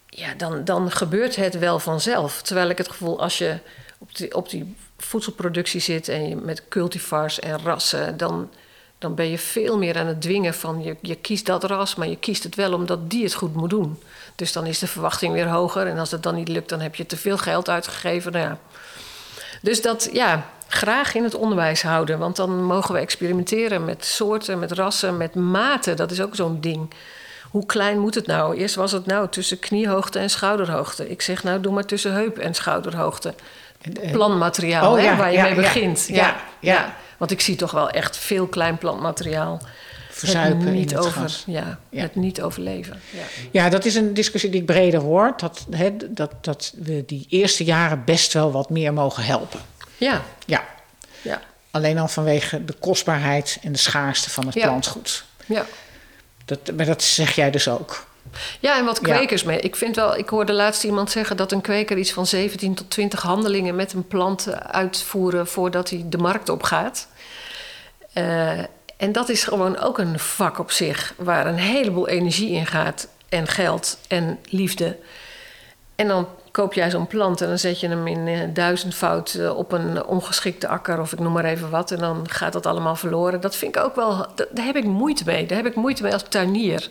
[0.06, 2.42] ja, dan, dan gebeurt het wel vanzelf.
[2.42, 3.58] Terwijl ik het gevoel, als je
[3.98, 8.50] op die, op die voedselproductie zit en je met cultivars en rassen, dan,
[8.98, 12.08] dan ben je veel meer aan het dwingen van je, je kiest dat ras, maar
[12.08, 14.02] je kiest het wel omdat die het goed moet doen.
[14.36, 15.86] Dus dan is de verwachting weer hoger.
[15.86, 18.32] En als het dan niet lukt, dan heb je te veel geld uitgegeven.
[18.32, 18.58] Nou ja.
[19.62, 22.18] Dus dat, ja, graag in het onderwijs houden.
[22.18, 25.96] Want dan mogen we experimenteren met soorten, met rassen, met maten.
[25.96, 26.90] Dat is ook zo'n ding.
[27.50, 28.56] Hoe klein moet het nou?
[28.56, 31.10] Eerst was het nou tussen kniehoogte en schouderhoogte.
[31.10, 33.34] Ik zeg nou, doe maar tussen heup en schouderhoogte.
[34.12, 36.06] Planmateriaal, Oh, hè, ja, waar je ja, mee begint.
[36.08, 36.94] ja, Ja.
[37.16, 39.60] Want ik zie toch wel echt veel klein plantmateriaal.
[40.10, 41.44] Verzuipen het in niet het over, gas.
[41.46, 43.00] Ja, het niet overleven.
[43.10, 43.22] Ja.
[43.50, 45.32] Ja, dat is een discussie die ik breder hoor.
[45.36, 49.60] Dat, hè, dat, dat we die eerste jaren best wel wat meer mogen helpen.
[49.96, 50.64] ja, Ja,
[51.22, 51.40] ja,
[51.70, 55.24] alleen al vanwege de kostbaarheid en de schaarste van het plantgoed.
[55.46, 55.64] ja.
[56.50, 58.06] Dat, maar dat zeg jij dus ook.
[58.60, 59.14] Ja, en wat Ja.
[59.14, 59.60] kwekers mee.
[59.60, 62.90] Ik vind wel, ik hoorde laatst iemand zeggen dat een kweker iets van 17 tot
[62.90, 67.08] 20 handelingen met een plant uitvoeren voordat hij de markt op gaat.
[68.12, 68.58] Eh,
[68.96, 73.08] en dat is gewoon ook een vak op zich, waar een heleboel energie in gaat
[73.28, 74.96] en geld en liefde.
[75.94, 79.56] En dan koop jij zo'n plant en dan zet je hem in eh, duizendvoud eh,
[79.56, 81.90] op een ongeschikte akker of ik noem maar even wat.
[81.90, 83.40] En dan gaat dat allemaal verloren.
[83.40, 85.46] Dat vind ik ook wel, da- daar heb ik moeite mee.
[85.46, 86.88] Daar heb ik moeite mee als tuinier.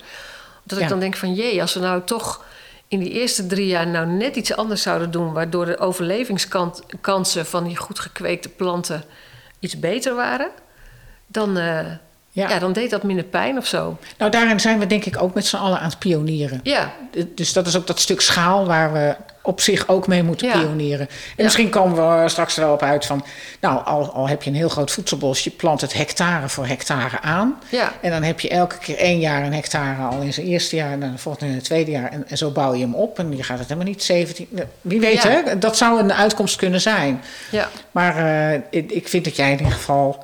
[0.64, 2.44] Dat ik dan denk van jee, als we nou toch
[2.88, 7.64] in die eerste drie jaar nou net iets anders zouden doen, waardoor de overlevingskansen van
[7.64, 9.04] die goed gekweekte planten
[9.60, 10.50] iets beter waren,
[11.28, 11.86] dan, eh,
[12.40, 12.50] Ja.
[12.50, 12.60] ja.
[12.60, 13.98] dan deed dat minder pijn of zo.
[14.18, 16.60] Nou, daarin zijn we denk ik ook met z'n allen aan het pionieren.
[16.64, 16.92] Ja,
[17.36, 20.54] Dus dat is ook dat stuk schaal waar we op zich ook mee moeten Ja.
[20.60, 21.08] pionieren.
[21.10, 21.44] En Ja.
[21.44, 23.26] misschien komen we straks er wel op uit van...
[23.62, 25.44] nou, al, al heb je een heel groot voedselbos...
[25.44, 27.60] je plant het hectare voor hectare aan.
[27.70, 30.76] ja, En dan heb je elke keer één jaar een hectare al in zijn eerste
[30.76, 30.92] jaar...
[30.92, 32.10] en dan volgende in het tweede jaar.
[32.12, 33.20] En, en zo bouw je hem op.
[33.20, 34.48] En je gaat het helemaal niet 17...
[34.82, 35.58] Wie weet, hè?
[35.60, 37.22] Dat zou een uitkomst kunnen zijn.
[37.52, 37.70] ja.
[37.92, 40.24] Maar eh, ik, ik vind dat jij in ieder geval...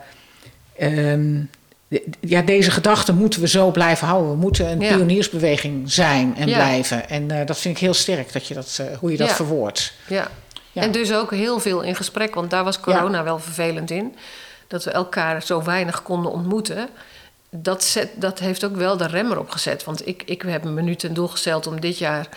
[0.78, 1.36] ehm,
[2.20, 4.32] ja, deze gedachte moeten we zo blijven houden.
[4.32, 4.96] We moeten een Ja.
[4.96, 6.56] pioniersbeweging zijn en Ja.
[6.56, 7.10] blijven.
[7.10, 9.36] En eh, dat vind ik heel sterk, dat je dat, eh, hoe je dat Ja.
[9.36, 9.93] verwoordt.
[10.08, 10.28] Ja.
[10.72, 10.82] Ja.
[10.82, 14.16] En dus ook heel veel in gesprek, want daar was corona wel vervelend in.
[14.68, 16.88] Dat we elkaar zo weinig konden ontmoeten.
[17.50, 19.84] Dat, zet, dat heeft ook wel de remmer opgezet.
[19.84, 22.28] Want ik, ik heb me nu ten doel gesteld om dit jaar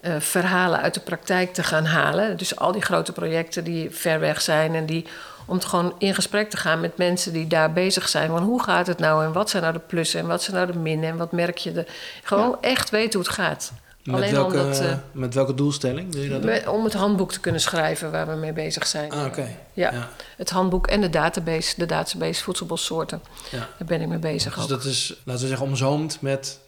[0.00, 2.36] eh, verhalen uit de praktijk te gaan halen.
[2.36, 5.06] Dus al die grote projecten die ver weg zijn en die.
[5.52, 8.28] Om te gewoon in gesprek te gaan met mensen die daar bezig zijn.
[8.28, 10.72] Van hoe gaat het nou en wat zijn nou de plussen en wat zijn nou
[10.72, 11.72] de minnen en wat merk je?
[11.72, 11.86] De,
[12.22, 13.72] gewoon echt weten hoe het gaat.
[14.04, 16.66] Met, Alleen welke, omdat, eh, met welke doelstelling doe je dat?
[16.66, 19.10] om het handboek te kunnen schrijven waar we mee bezig zijn.
[19.10, 19.48] Ah, oké.
[19.72, 19.92] Ja.
[19.92, 20.08] Ja.
[20.36, 23.22] Het handboek en de database, de database voedselbossoorten.
[23.50, 23.58] Ja.
[23.58, 24.68] Daar ben ik mee bezig Dus ook.
[24.68, 26.58] dat is, laten we zeggen, omzoomd met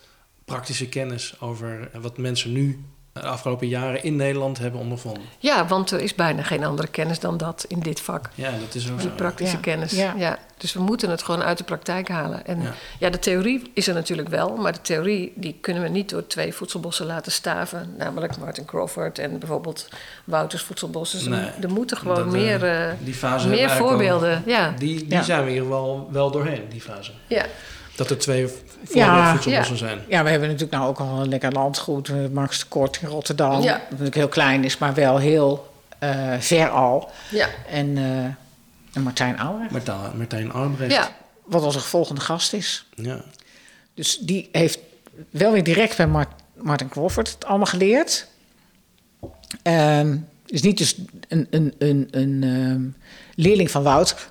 [0.44, 5.22] praktische kennis over wat mensen nu de afgelopen jaren in Nederland hebben ondervonden.
[5.38, 8.30] Ja, want er is bijna geen andere kennis dan dat in dit vak.
[8.34, 9.14] Ja, dat is ook Die zo.
[9.14, 9.60] praktische Ja.
[9.62, 9.92] kennis.
[9.92, 10.14] Ja.
[10.16, 10.38] Ja.
[10.56, 12.46] Dus we moeten het gewoon uit de praktijk halen.
[12.46, 12.72] En Ja.
[12.98, 13.10] ja.
[13.10, 16.54] de theorie is er natuurlijk wel, maar de theorie die kunnen we niet door twee
[16.54, 17.94] voedselbossen laten staven.
[17.98, 19.88] Namelijk Martin Crawford en bijvoorbeeld
[20.24, 21.18] Wouters voedselbossen.
[21.18, 21.50] Dus er- Nee.
[21.60, 24.42] er moeten gewoon Dat, eh, meer, eh, Die fase meer voorbeelden.
[24.46, 24.74] Ja.
[24.78, 25.22] Die, die Ja.
[25.22, 27.10] zijn we in ieder geval wel doorheen, die fase.
[27.26, 27.44] Ja.
[27.96, 28.48] Dat er twee
[28.92, 29.32] Ja.
[29.32, 29.98] voedselbossen zijn.
[30.08, 32.08] Ja, we hebben natuurlijk nou ook al een lekker landgoed.
[32.08, 33.62] eh, Max de Kort in Rotterdam.
[33.62, 33.72] Ja.
[33.72, 37.10] Dat natuurlijk heel klein is, maar wel heel eh, ver al.
[37.30, 37.48] Ja.
[37.70, 38.24] En, eh,
[38.92, 40.92] en Martijn Auer, Martijn, Martijn Armbrecht.
[40.92, 41.10] ja.
[41.44, 42.86] wat onze volgende gast is.
[42.94, 43.20] Ja.
[43.94, 44.78] Dus die heeft
[45.30, 48.26] wel weer direct bij Mart, Martin Crawford het allemaal geleerd.
[49.62, 50.16] Ehm
[50.46, 50.96] is niet dus
[51.28, 52.96] een, een, een, een um,
[53.34, 54.28] leerling van Wouter.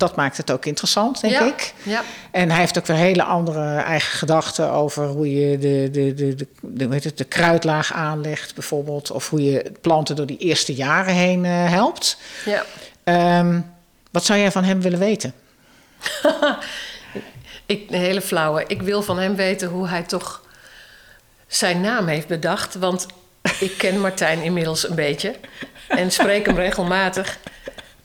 [0.00, 1.74] Dat maakt het ook interessant, denk ja, ik.
[1.82, 2.02] Ja.
[2.30, 6.34] En hij heeft ook weer hele andere eigen gedachten over hoe je de, de, de,
[6.34, 9.10] de, de, weet het, de kruidlaag aanlegt, bijvoorbeeld.
[9.10, 12.18] Of hoe je planten door die eerste jaren heen uh, helpt.
[12.44, 13.38] Ja.
[13.38, 13.72] Um,
[14.10, 15.34] wat zou jij van hem willen weten?
[17.66, 18.64] ik, een hele flauwe.
[18.66, 20.44] Ik wil van hem weten hoe hij toch
[21.46, 22.74] zijn naam heeft bedacht.
[22.74, 23.06] Want
[23.60, 25.34] ik ken Martijn inmiddels een beetje
[25.88, 27.38] en spreek hem regelmatig.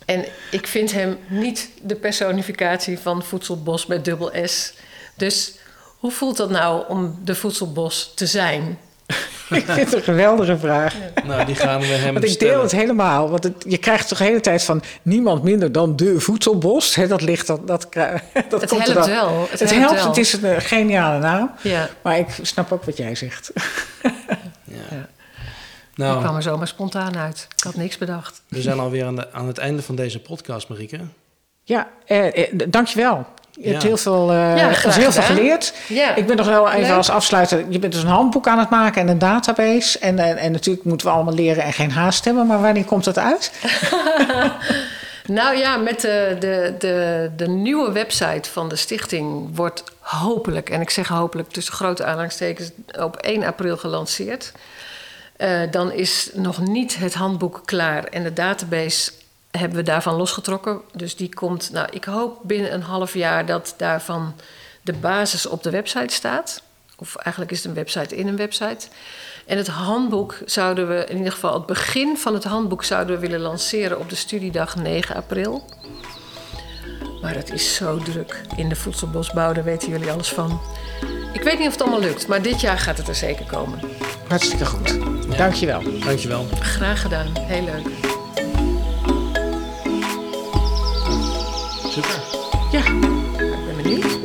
[0.06, 4.74] En ik vind hem niet de personificatie van voedselbos met dubbel S.
[5.16, 5.54] Dus
[5.98, 8.78] hoe voelt dat nou om de voedselbos te zijn?
[9.50, 10.96] ik vind het een geweldige vraag.
[11.24, 12.54] Nou, die gaan we hem Want ik stellen.
[12.54, 13.30] deel het helemaal.
[13.30, 16.96] Want het, je krijgt toch de hele tijd van niemand minder dan de voedselbos.
[16.96, 17.88] He, dat ligt, dat, dat,
[18.50, 19.10] dat het komt helpt dan.
[19.10, 19.48] wel.
[19.50, 20.08] Het, het helpt, wel.
[20.08, 21.52] het is een geniale naam.
[21.62, 21.90] Ja.
[22.02, 23.52] Maar ik snap ook wat jij zegt.
[24.68, 24.76] Ja.
[24.98, 25.08] Ja.
[25.96, 27.48] Nou, Ik kwam er zomaar spontaan uit.
[27.58, 28.42] Ik had niks bedacht.
[28.48, 31.00] we zijn alweer aan, de, aan het einde van deze podcast, Marieke.
[31.64, 33.26] Ja, eh, eh, dankjewel.
[33.52, 33.88] Je hebt Ja.
[33.88, 35.38] heel veel, eh Ja, graag heel veel gedaan.
[35.38, 35.74] geleerd.
[35.88, 36.16] Ja.
[36.16, 36.92] Ik ben nog wel even Leuk.
[36.92, 37.66] als afsluiter.
[37.70, 40.00] Je bent dus een handboek aan het maken en een database.
[40.00, 42.48] En, en, en natuurlijk moeten we allemaal leren en geen haast hebben.
[42.48, 43.52] Maar wanneer komt dat uit?
[45.28, 50.82] Nou ja, met de, de, de, de nieuwe website van de stichting wordt hopelijk, en
[50.82, 54.52] ik zeg hopelijk tussen grote aanhalingstekens, op 1 april gelanceerd.
[55.38, 59.12] Eh, dan is nog niet het handboek klaar en de database
[59.52, 60.82] hebben we daarvan losgetrokken.
[60.94, 64.36] Dus die komt, nou, ik hoop binnen een half jaar dat daarvan
[64.82, 66.62] de basis op de website staat.
[66.98, 68.88] Of eigenlijk is het een website in een website.
[69.46, 73.22] En het handboek zouden we, in ieder geval het begin van het handboek, zouden we
[73.22, 75.66] willen lanceren op de studiedag 9 april.
[77.22, 80.62] Maar het is zo druk in de voedselbosbouw, daar weten jullie alles van.
[81.34, 83.80] Ik weet niet of het allemaal lukt, maar dit jaar gaat het er zeker komen.
[84.28, 85.00] Hartstikke goed.
[85.38, 85.82] Dankjewel.
[86.00, 86.46] Dankjewel.
[86.60, 87.88] Graag gedaan, heel leuk.
[91.90, 92.24] Super.
[92.72, 92.80] Ja.
[92.80, 94.20] Ik ben benieuwd.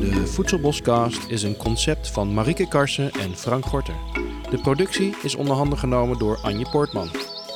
[0.00, 3.94] De Voedselboscast is een concept van Marieke Karsen en Frank Gorter.
[4.50, 7.10] De productie is onder handen genomen door Anje Poortman.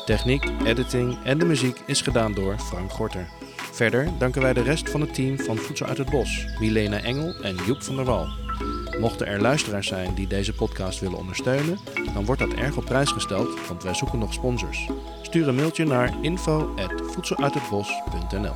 [0.05, 3.29] Techniek, editing en de muziek is gedaan door Frank Gorter.
[3.73, 7.35] Verder danken wij de rest van het team van Voedsel uit het Bos, Milena Engel
[7.43, 8.29] en Joep van der Wal.
[9.01, 11.79] Mochten er luisteraars zijn die deze podcast willen ondersteunen,
[12.15, 14.89] dan wordt dat erg op prijs gesteld, want wij zoeken nog sponsors.
[15.23, 18.55] Stuur een mailtje naar info@voedseluithetbos.nl.